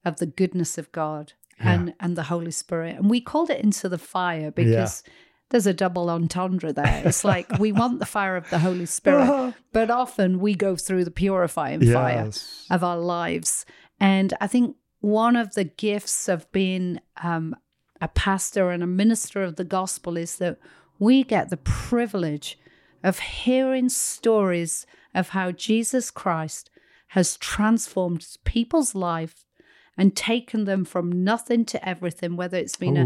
of 0.05 0.17
the 0.19 0.27
goodness 0.27 0.79
of 0.79 0.91
God 0.93 1.33
and 1.59 1.95
and 2.01 2.17
the 2.17 2.25
Holy 2.25 2.51
Spirit. 2.51 2.97
And 2.97 3.09
we 3.11 3.21
called 3.21 3.51
it 3.51 3.63
into 3.63 3.89
the 3.89 3.99
fire 3.99 4.51
because 4.51 5.03
there's 5.51 5.67
a 5.67 5.73
double 5.75 6.11
entendre 6.11 6.73
there. 6.73 7.03
It's 7.05 7.25
like 7.35 7.59
we 7.59 7.73
want 7.73 7.99
the 8.01 8.07
fire 8.07 8.37
of 8.37 8.49
the 8.51 8.59
Holy 8.59 8.87
Spirit, 8.87 9.55
but 9.73 9.91
often 9.91 10.41
we 10.41 10.55
go 10.55 10.77
through 10.77 11.05
the 11.05 11.11
purifying 11.11 11.81
fire 11.93 12.31
of 12.71 12.85
our 12.85 12.99
lives. 12.99 13.65
And 14.01 14.35
I 14.41 14.47
think 14.49 14.77
one 15.01 15.37
of 15.37 15.55
the 15.55 15.65
gifts 15.65 16.29
of 16.29 16.51
being 16.53 17.01
um, 17.23 17.55
a 18.01 18.09
pastor 18.09 18.71
and 18.71 18.83
a 18.83 18.87
minister 18.87 19.43
of 19.43 19.57
the 19.57 19.65
gospel 19.65 20.17
is 20.17 20.37
that 20.37 20.59
we 20.99 21.23
get 21.23 21.49
the 21.49 21.57
privilege 21.57 22.59
of 23.03 23.19
hearing 23.19 23.89
stories 23.89 24.87
of 25.15 25.31
how 25.31 25.53
Jesus 25.53 26.11
Christ 26.11 26.71
has 27.09 27.37
transformed 27.37 28.27
people's 28.45 28.95
life 28.95 29.45
and 29.97 30.15
taken 30.15 30.65
them 30.65 30.85
from 30.85 31.25
nothing 31.25 31.65
to 31.65 31.89
everything, 31.89 32.37
whether 32.37 32.59
it's 32.59 32.77
been 32.77 32.97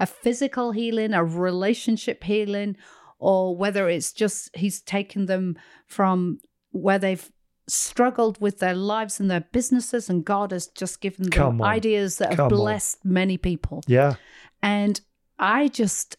a, 0.00 0.02
a 0.02 0.06
physical 0.06 0.72
healing, 0.72 1.12
a 1.14 1.24
relationship 1.24 2.24
healing, 2.24 2.76
or 3.18 3.56
whether 3.56 3.88
it's 3.88 4.12
just 4.12 4.50
he's 4.56 4.80
taken 4.80 5.26
them 5.26 5.56
from 5.86 6.40
where 6.72 6.98
they've 6.98 7.30
struggled 7.68 8.40
with 8.40 8.58
their 8.58 8.74
lives 8.74 9.20
and 9.20 9.30
their 9.30 9.44
businesses, 9.52 10.10
and 10.10 10.24
God 10.24 10.50
has 10.50 10.66
just 10.66 11.00
given 11.00 11.24
them 11.24 11.30
Come 11.30 11.62
ideas 11.62 12.18
that 12.18 12.30
have 12.30 12.36
Come 12.38 12.44
on. 12.46 12.58
blessed 12.58 13.04
many 13.04 13.38
people. 13.38 13.82
Yeah. 13.86 14.14
And 14.62 15.00
I 15.38 15.68
just 15.68 16.16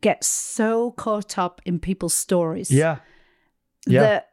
get 0.00 0.24
so 0.24 0.90
caught 0.92 1.38
up 1.38 1.60
in 1.64 1.78
people's 1.78 2.14
stories 2.14 2.70
Yeah. 2.70 2.98
Yeah. 3.86 4.00
that 4.02 4.28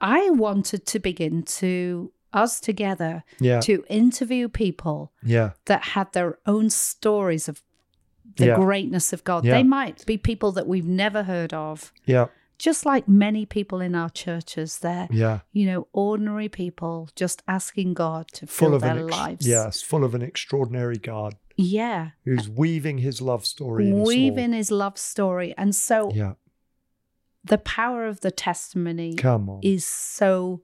I 0.00 0.30
wanted 0.30 0.86
to 0.86 0.98
begin 0.98 1.42
to 1.44 2.12
us 2.32 2.60
together 2.60 3.24
Yeah. 3.40 3.60
to 3.60 3.84
interview 3.88 4.48
people 4.48 5.12
Yeah. 5.22 5.52
that 5.66 5.82
had 5.82 6.12
their 6.12 6.38
own 6.46 6.70
stories 6.70 7.48
of 7.48 7.62
the 8.36 8.46
Yeah. 8.46 8.56
greatness 8.56 9.12
of 9.12 9.24
God. 9.24 9.44
They 9.44 9.62
might 9.62 10.04
be 10.06 10.18
people 10.18 10.52
that 10.52 10.66
we've 10.66 10.86
never 10.86 11.22
heard 11.24 11.52
of, 11.54 11.92
Yeah. 12.04 12.26
just 12.58 12.84
like 12.84 13.08
many 13.08 13.46
people 13.46 13.80
in 13.80 13.94
our 13.94 14.10
churches. 14.10 14.78
They're, 14.78 15.08
Yeah. 15.10 15.40
you 15.52 15.66
know, 15.66 15.88
ordinary 15.92 16.48
people 16.48 17.08
just 17.16 17.42
asking 17.48 17.94
God 17.94 18.28
to 18.34 18.46
Full 18.46 18.70
fill 18.70 18.78
their 18.78 19.04
ex- 19.06 19.16
lives. 19.16 19.46
yes, 19.48 19.82
full 19.82 20.04
of 20.04 20.14
an 20.14 20.22
extraordinary 20.22 20.98
God 20.98 21.36
Yeah. 21.60 22.10
who's 22.24 22.48
weaving 22.48 22.98
his 22.98 23.20
love 23.20 23.44
story 23.44 23.88
in 23.88 23.92
us 23.94 23.98
all. 23.98 24.06
Weaving 24.06 24.52
his 24.52 24.70
love 24.70 24.96
story. 24.96 25.54
And 25.58 25.74
so 25.74 26.10
Yeah. 26.14 26.34
the 27.44 27.58
power 27.58 28.06
of 28.06 28.20
the 28.20 28.30
testimony 28.30 29.14
Come 29.14 29.50
on. 29.50 29.60
is 29.62 29.84
so 29.84 30.62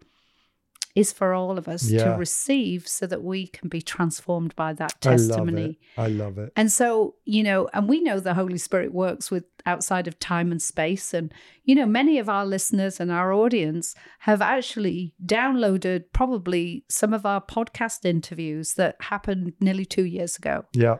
is 0.94 1.12
for 1.12 1.34
all 1.34 1.58
of 1.58 1.66
us 1.66 1.90
Yeah. 1.90 2.04
to 2.04 2.10
receive 2.16 2.86
so 2.86 3.04
that 3.08 3.22
we 3.22 3.48
can 3.48 3.68
be 3.68 3.82
transformed 3.82 4.54
by 4.54 4.72
that 4.74 4.94
I 5.04 5.08
love 5.08 5.18
testimony. 5.18 5.78
it. 5.96 6.00
I 6.00 6.06
love 6.06 6.38
it. 6.38 6.52
And 6.54 6.70
so, 6.70 7.16
you 7.24 7.42
know, 7.42 7.68
and 7.74 7.88
we 7.88 8.00
know 8.00 8.20
the 8.20 8.34
Holy 8.34 8.58
Spirit 8.58 8.94
works 8.94 9.28
with 9.30 9.44
outside 9.66 10.06
of 10.06 10.18
time 10.20 10.52
and 10.52 10.62
space. 10.62 11.12
And, 11.12 11.32
you 11.64 11.74
know, 11.74 11.86
many 11.86 12.18
of 12.20 12.28
our 12.28 12.46
listeners 12.46 13.00
and 13.00 13.10
our 13.10 13.32
audience 13.32 13.96
have 14.20 14.40
actually 14.40 15.14
downloaded 15.24 16.04
probably 16.12 16.84
some 16.88 17.12
of 17.12 17.26
our 17.26 17.40
podcast 17.40 18.04
interviews 18.04 18.74
that 18.74 18.94
happened 19.00 19.54
nearly 19.60 19.84
two 19.84 20.04
years 20.04 20.36
ago. 20.36 20.64
Yeah. 20.74 20.98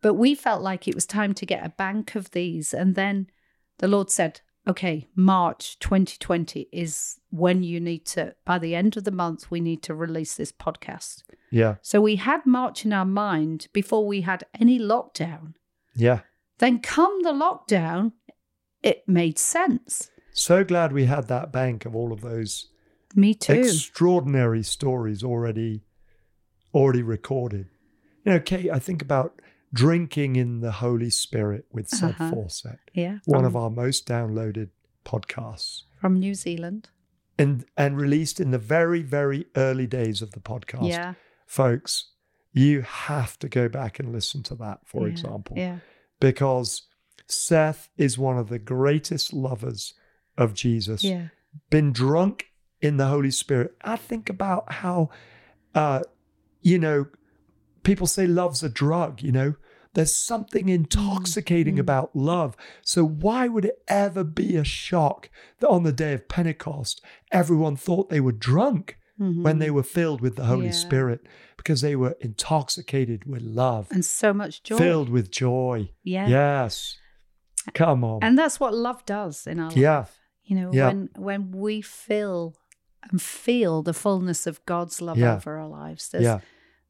But 0.00 0.14
we 0.14 0.34
felt 0.34 0.62
like 0.62 0.86
it 0.86 0.94
was 0.94 1.06
time 1.06 1.34
to 1.34 1.46
get 1.46 1.64
a 1.66 1.70
bank 1.70 2.14
of 2.14 2.30
these. 2.30 2.72
And 2.72 2.94
then 2.94 3.26
the 3.78 3.88
Lord 3.88 4.10
said, 4.10 4.42
okay, 4.66 5.08
March 5.14 5.78
2020 5.78 6.68
is 6.72 7.20
when 7.30 7.62
you 7.62 7.80
need 7.80 8.06
to, 8.06 8.34
by 8.44 8.58
the 8.58 8.74
end 8.74 8.96
of 8.96 9.04
the 9.04 9.10
month, 9.10 9.50
we 9.50 9.60
need 9.60 9.82
to 9.82 9.94
release 9.94 10.34
this 10.34 10.52
podcast. 10.52 11.22
Yeah. 11.50 11.76
So 11.82 12.00
we 12.00 12.16
had 12.16 12.46
March 12.46 12.84
in 12.84 12.92
our 12.92 13.04
mind 13.04 13.68
before 13.72 14.06
we 14.06 14.22
had 14.22 14.44
any 14.58 14.78
lockdown. 14.78 15.54
Yeah. 15.94 16.20
Then, 16.58 16.78
come 16.80 17.22
the 17.22 17.32
lockdown, 17.32 18.12
it 18.82 19.04
made 19.08 19.38
sense. 19.38 20.10
So 20.32 20.64
glad 20.64 20.92
we 20.92 21.04
had 21.04 21.28
that 21.28 21.52
bank 21.52 21.84
of 21.84 21.94
all 21.94 22.12
of 22.12 22.20
those 22.20 22.68
Me 23.14 23.34
too. 23.34 23.52
extraordinary 23.52 24.62
stories 24.62 25.22
already 25.22 25.82
already 26.72 27.02
recorded. 27.02 27.68
You 28.24 28.32
know, 28.32 28.40
Kate, 28.40 28.70
I 28.70 28.78
think 28.80 29.00
about 29.00 29.40
drinking 29.74 30.36
in 30.36 30.60
the 30.60 30.72
Holy 30.72 31.10
Spirit 31.10 31.66
with 31.72 31.88
Seth 31.88 32.20
Uh-huh. 32.20 32.30
Fawcett, 32.30 32.78
yeah. 32.94 33.18
one 33.26 33.40
from, 33.40 33.46
of 33.46 33.56
our 33.56 33.70
most 33.70 34.06
downloaded 34.08 34.70
podcasts. 35.04 35.82
from 36.00 36.18
New 36.18 36.34
Zealand. 36.34 36.88
And 37.36 37.64
and 37.76 38.00
released 38.00 38.38
in 38.38 38.52
the 38.52 38.58
very, 38.58 39.02
very 39.02 39.46
early 39.56 39.88
days 39.88 40.22
of 40.22 40.30
the 40.30 40.40
podcast. 40.40 40.88
Yeah. 40.88 41.14
Folks, 41.46 42.12
you 42.52 42.82
have 42.82 43.36
to 43.40 43.48
go 43.48 43.68
back 43.68 43.98
and 43.98 44.12
listen 44.12 44.42
to 44.44 44.54
that, 44.54 44.78
for 44.86 45.02
yeah, 45.08 45.12
example. 45.12 45.56
Yeah. 45.58 45.78
Because 46.20 46.82
Seth 47.26 47.88
is 47.96 48.16
one 48.16 48.38
of 48.38 48.48
the 48.48 48.60
greatest 48.60 49.32
lovers 49.32 49.94
of 50.38 50.54
Jesus. 50.54 51.02
Yeah. 51.02 51.28
been 51.70 51.92
drunk 51.92 52.46
in 52.80 52.96
the 52.98 53.06
Holy 53.06 53.30
Spirit. 53.32 53.74
I 53.82 53.96
think 53.96 54.30
about 54.30 54.72
how, 54.72 55.10
uh, 55.74 56.02
you 56.62 56.78
know, 56.78 57.06
people 57.82 58.06
say 58.06 58.26
love's 58.26 58.62
a 58.62 58.68
drug, 58.68 59.22
you 59.22 59.32
know, 59.32 59.54
there's 59.94 60.14
something 60.14 60.68
intoxicating 60.68 61.76
mm. 61.76 61.80
about 61.80 62.14
love. 62.14 62.56
So, 62.82 63.04
why 63.04 63.48
would 63.48 63.64
it 63.64 63.82
ever 63.88 64.22
be 64.24 64.56
a 64.56 64.64
shock 64.64 65.30
that 65.60 65.68
on 65.68 65.82
the 65.84 65.92
day 65.92 66.12
of 66.12 66.28
Pentecost, 66.28 67.00
everyone 67.32 67.76
thought 67.76 68.10
they 68.10 68.20
were 68.20 68.32
drunk 68.32 68.98
when 69.16 69.60
they 69.60 69.70
were 69.70 69.84
filled 69.84 70.20
with 70.20 70.34
the 70.36 70.44
Holy 70.46 70.62
Mm-hmm. 70.62 70.66
Yeah. 70.66 70.88
Spirit? 70.88 71.20
Because 71.56 71.80
they 71.80 71.94
were 71.96 72.16
intoxicated 72.20 73.24
with 73.26 73.42
love, 73.42 73.86
and 73.90 74.04
so 74.04 74.32
much 74.34 74.62
joy. 74.64 74.76
filled 74.76 75.08
with 75.08 75.30
joy. 75.30 75.90
yeah. 76.02 76.26
Yes. 76.28 76.98
Come 77.72 78.04
on. 78.04 78.18
And 78.22 78.36
that's 78.38 78.60
what 78.60 78.74
love 78.74 79.06
does 79.06 79.46
in 79.46 79.58
our 79.60 79.72
Yeah. 79.72 79.98
life. 80.00 80.18
You 80.44 80.56
know, 80.56 80.70
Yeah. 80.72 80.88
when 80.88 81.08
when 81.16 81.50
we 81.52 81.80
feel 81.80 82.54
and 83.10 83.22
feel 83.22 83.82
the 83.82 83.94
fullness 83.94 84.46
of 84.46 84.64
God's 84.66 85.00
love 85.00 85.16
Yeah. 85.18 85.36
over 85.36 85.58
our 85.58 85.68
lives, 85.68 86.08
there's 86.10 86.24
yeah. 86.24 86.40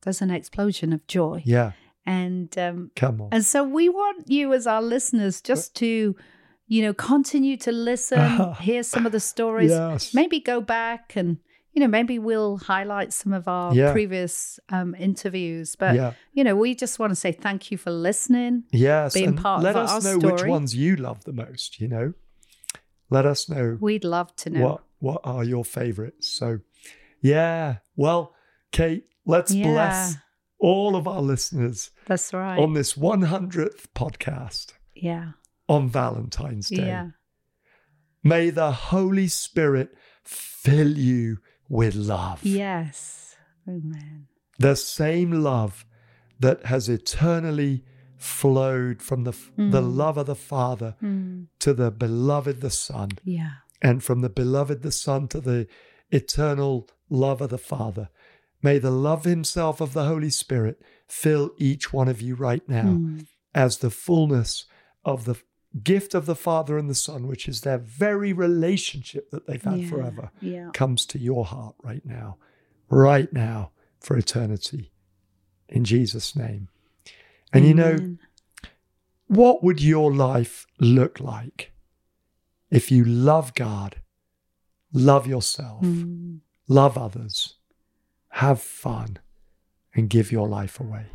there's 0.03 0.21
an 0.23 0.31
explosion 0.31 0.93
of 0.93 1.07
joy. 1.07 1.43
Yeah. 1.45 1.73
And 2.07 2.57
um 2.59 2.91
Come 2.97 3.21
on. 3.23 3.29
and 3.33 3.45
so 3.45 3.65
we 3.65 3.89
want 3.89 4.29
you 4.31 4.53
as 4.53 4.67
our 4.67 4.83
listeners 4.83 5.41
just 5.41 5.75
to, 5.77 6.15
you 6.67 6.83
know, 6.83 6.93
continue 6.95 7.57
to 7.59 7.73
listen, 7.73 8.53
hear 8.61 8.83
some 8.83 9.07
of 9.07 9.13
the 9.13 9.21
stories, 9.21 9.71
Yes. 9.71 10.13
maybe 10.15 10.41
go 10.41 10.61
back 10.61 11.17
and 11.17 11.39
you 11.73 11.81
know, 11.81 11.89
maybe 11.89 12.21
we'll 12.21 12.59
highlight 12.59 13.13
some 13.13 13.33
of 13.33 13.49
our 13.49 13.75
Yeah. 13.75 13.91
previous 13.91 14.61
um, 14.69 14.95
interviews. 14.95 15.75
But, 15.75 15.97
yeah. 15.97 16.13
you 16.33 16.45
know, 16.45 16.55
we 16.55 16.73
just 16.77 17.01
want 17.01 17.11
to 17.11 17.17
say 17.17 17.33
thank 17.33 17.73
you 17.73 17.77
for 17.79 17.91
listening. 17.91 18.63
Yes, 18.71 19.13
being 19.15 19.31
and 19.31 19.39
part 19.39 19.59
of 19.59 19.65
let 19.65 19.75
our 19.75 19.83
us 19.97 20.05
know 20.05 20.19
which 20.19 20.45
ones 20.45 20.77
you 20.77 20.95
love 20.95 21.25
the 21.25 21.33
most. 21.33 21.81
You 21.81 21.89
know, 21.89 22.13
let 23.11 23.27
us 23.27 23.49
know 23.49 23.77
We'd 23.81 24.05
love 24.05 24.35
to 24.37 24.51
know. 24.51 24.61
what 24.65 24.81
what 25.01 25.21
are 25.25 25.43
your 25.43 25.65
favorites. 25.65 26.29
So, 26.29 26.61
yeah. 27.21 27.77
Well, 27.97 28.35
Kate, 28.71 29.05
let's 29.27 29.53
Yeah. 29.53 29.67
bless 29.73 30.17
all 30.65 30.97
of 30.97 31.07
our 31.07 31.21
listeners 31.21 31.91
That's 32.07 32.33
right. 32.33 32.59
on 32.59 32.73
this 32.73 32.95
100th 32.95 33.85
podcast 33.95 34.73
yeah. 34.95 35.33
on 35.69 35.89
Valentine's 35.91 36.69
Day. 36.71 36.87
Yeah. 36.87 37.09
May 38.23 38.51
the 38.51 38.73
Holy 38.73 39.29
Spirit 39.29 39.91
fill 40.25 40.97
you 40.97 41.39
with 41.69 41.95
love. 41.95 42.41
Yes. 42.43 43.37
Amen. 43.69 44.27
The 44.59 44.77
same 44.77 45.31
love 45.33 45.85
that 46.41 46.65
has 46.67 46.89
eternally 46.89 47.85
flowed 48.17 49.03
from 49.03 49.25
the, 49.25 49.33
the 49.57 49.83
Mm. 49.83 49.97
love 49.97 50.17
of 50.17 50.27
the 50.27 50.35
Father 50.35 50.97
Mm. 51.03 51.49
to 51.59 51.75
the 51.75 51.91
beloved 51.91 52.61
the 52.63 52.71
Son, 52.71 53.11
Yeah. 53.25 53.51
and 53.83 54.03
from 54.03 54.21
the 54.23 54.31
beloved 54.31 54.81
the 54.83 54.93
Son 54.93 55.29
to 55.29 55.41
the 55.41 55.67
eternal 56.11 56.89
love 57.11 57.43
of 57.43 57.51
the 57.51 57.59
Father. 57.59 58.09
May 58.65 58.79
the 58.79 58.91
love 58.91 59.25
himself 59.27 59.83
of 59.83 59.93
the 59.93 60.07
Holy 60.07 60.31
Spirit 60.31 60.81
fill 61.07 61.51
each 61.59 61.93
one 61.93 62.09
of 62.09 62.23
you 62.23 62.35
right 62.35 62.67
now 62.67 62.95
Mm. 62.97 63.27
as 63.55 63.77
the 63.79 63.91
fullness 63.91 64.65
of 65.05 65.27
the 65.27 65.37
gift 65.83 66.15
of 66.15 66.25
the 66.25 66.35
Father 66.35 66.79
and 66.79 66.89
the 66.89 66.95
Son, 66.95 67.27
which 67.27 67.47
is 67.47 67.61
their 67.61 67.77
very 67.77 68.33
relationship 68.33 69.31
that 69.33 69.47
they've 69.47 69.63
had 69.63 69.81
Yeah. 69.81 69.89
forever, 69.91 70.31
Yeah. 70.41 70.71
comes 70.73 71.05
to 71.07 71.19
your 71.19 71.45
heart 71.45 71.77
right 71.83 72.07
now, 72.07 72.39
right 72.89 73.31
now 73.35 73.73
for 74.01 74.17
eternity. 74.17 74.91
In 75.69 75.85
Jesus' 75.85 76.35
name. 76.35 76.69
And 77.53 77.67
you 77.67 77.75
know, 77.75 78.17
what 79.27 79.63
would 79.63 79.83
your 79.83 80.11
life 80.11 80.67
look 80.81 81.21
like 81.21 81.71
if 82.71 82.91
you 82.91 83.05
love 83.05 83.55
God, 83.55 84.01
love 84.91 85.27
yourself, 85.27 85.83
Mm. 85.85 86.41
love 86.67 86.97
others, 86.97 87.57
have 88.35 88.61
fun, 88.61 89.19
and 89.95 90.11
give 90.11 90.33
your 90.33 90.49
life 90.49 90.81
away? 90.81 91.07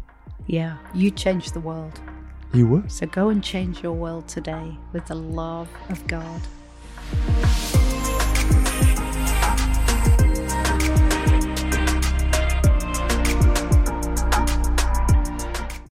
Yeah. 0.48 0.78
You 0.96 1.12
change 1.12 1.52
the 1.52 1.60
world. 1.60 2.00
You 2.54 2.66
would. 2.68 2.90
So 2.90 3.08
go 3.08 3.28
and 3.28 3.44
change 3.44 3.84
your 3.84 3.92
world 3.92 4.30
today 4.30 4.78
with 4.94 5.06
the 5.08 5.16
love 5.16 5.68
of 5.90 6.08
God. 6.08 6.40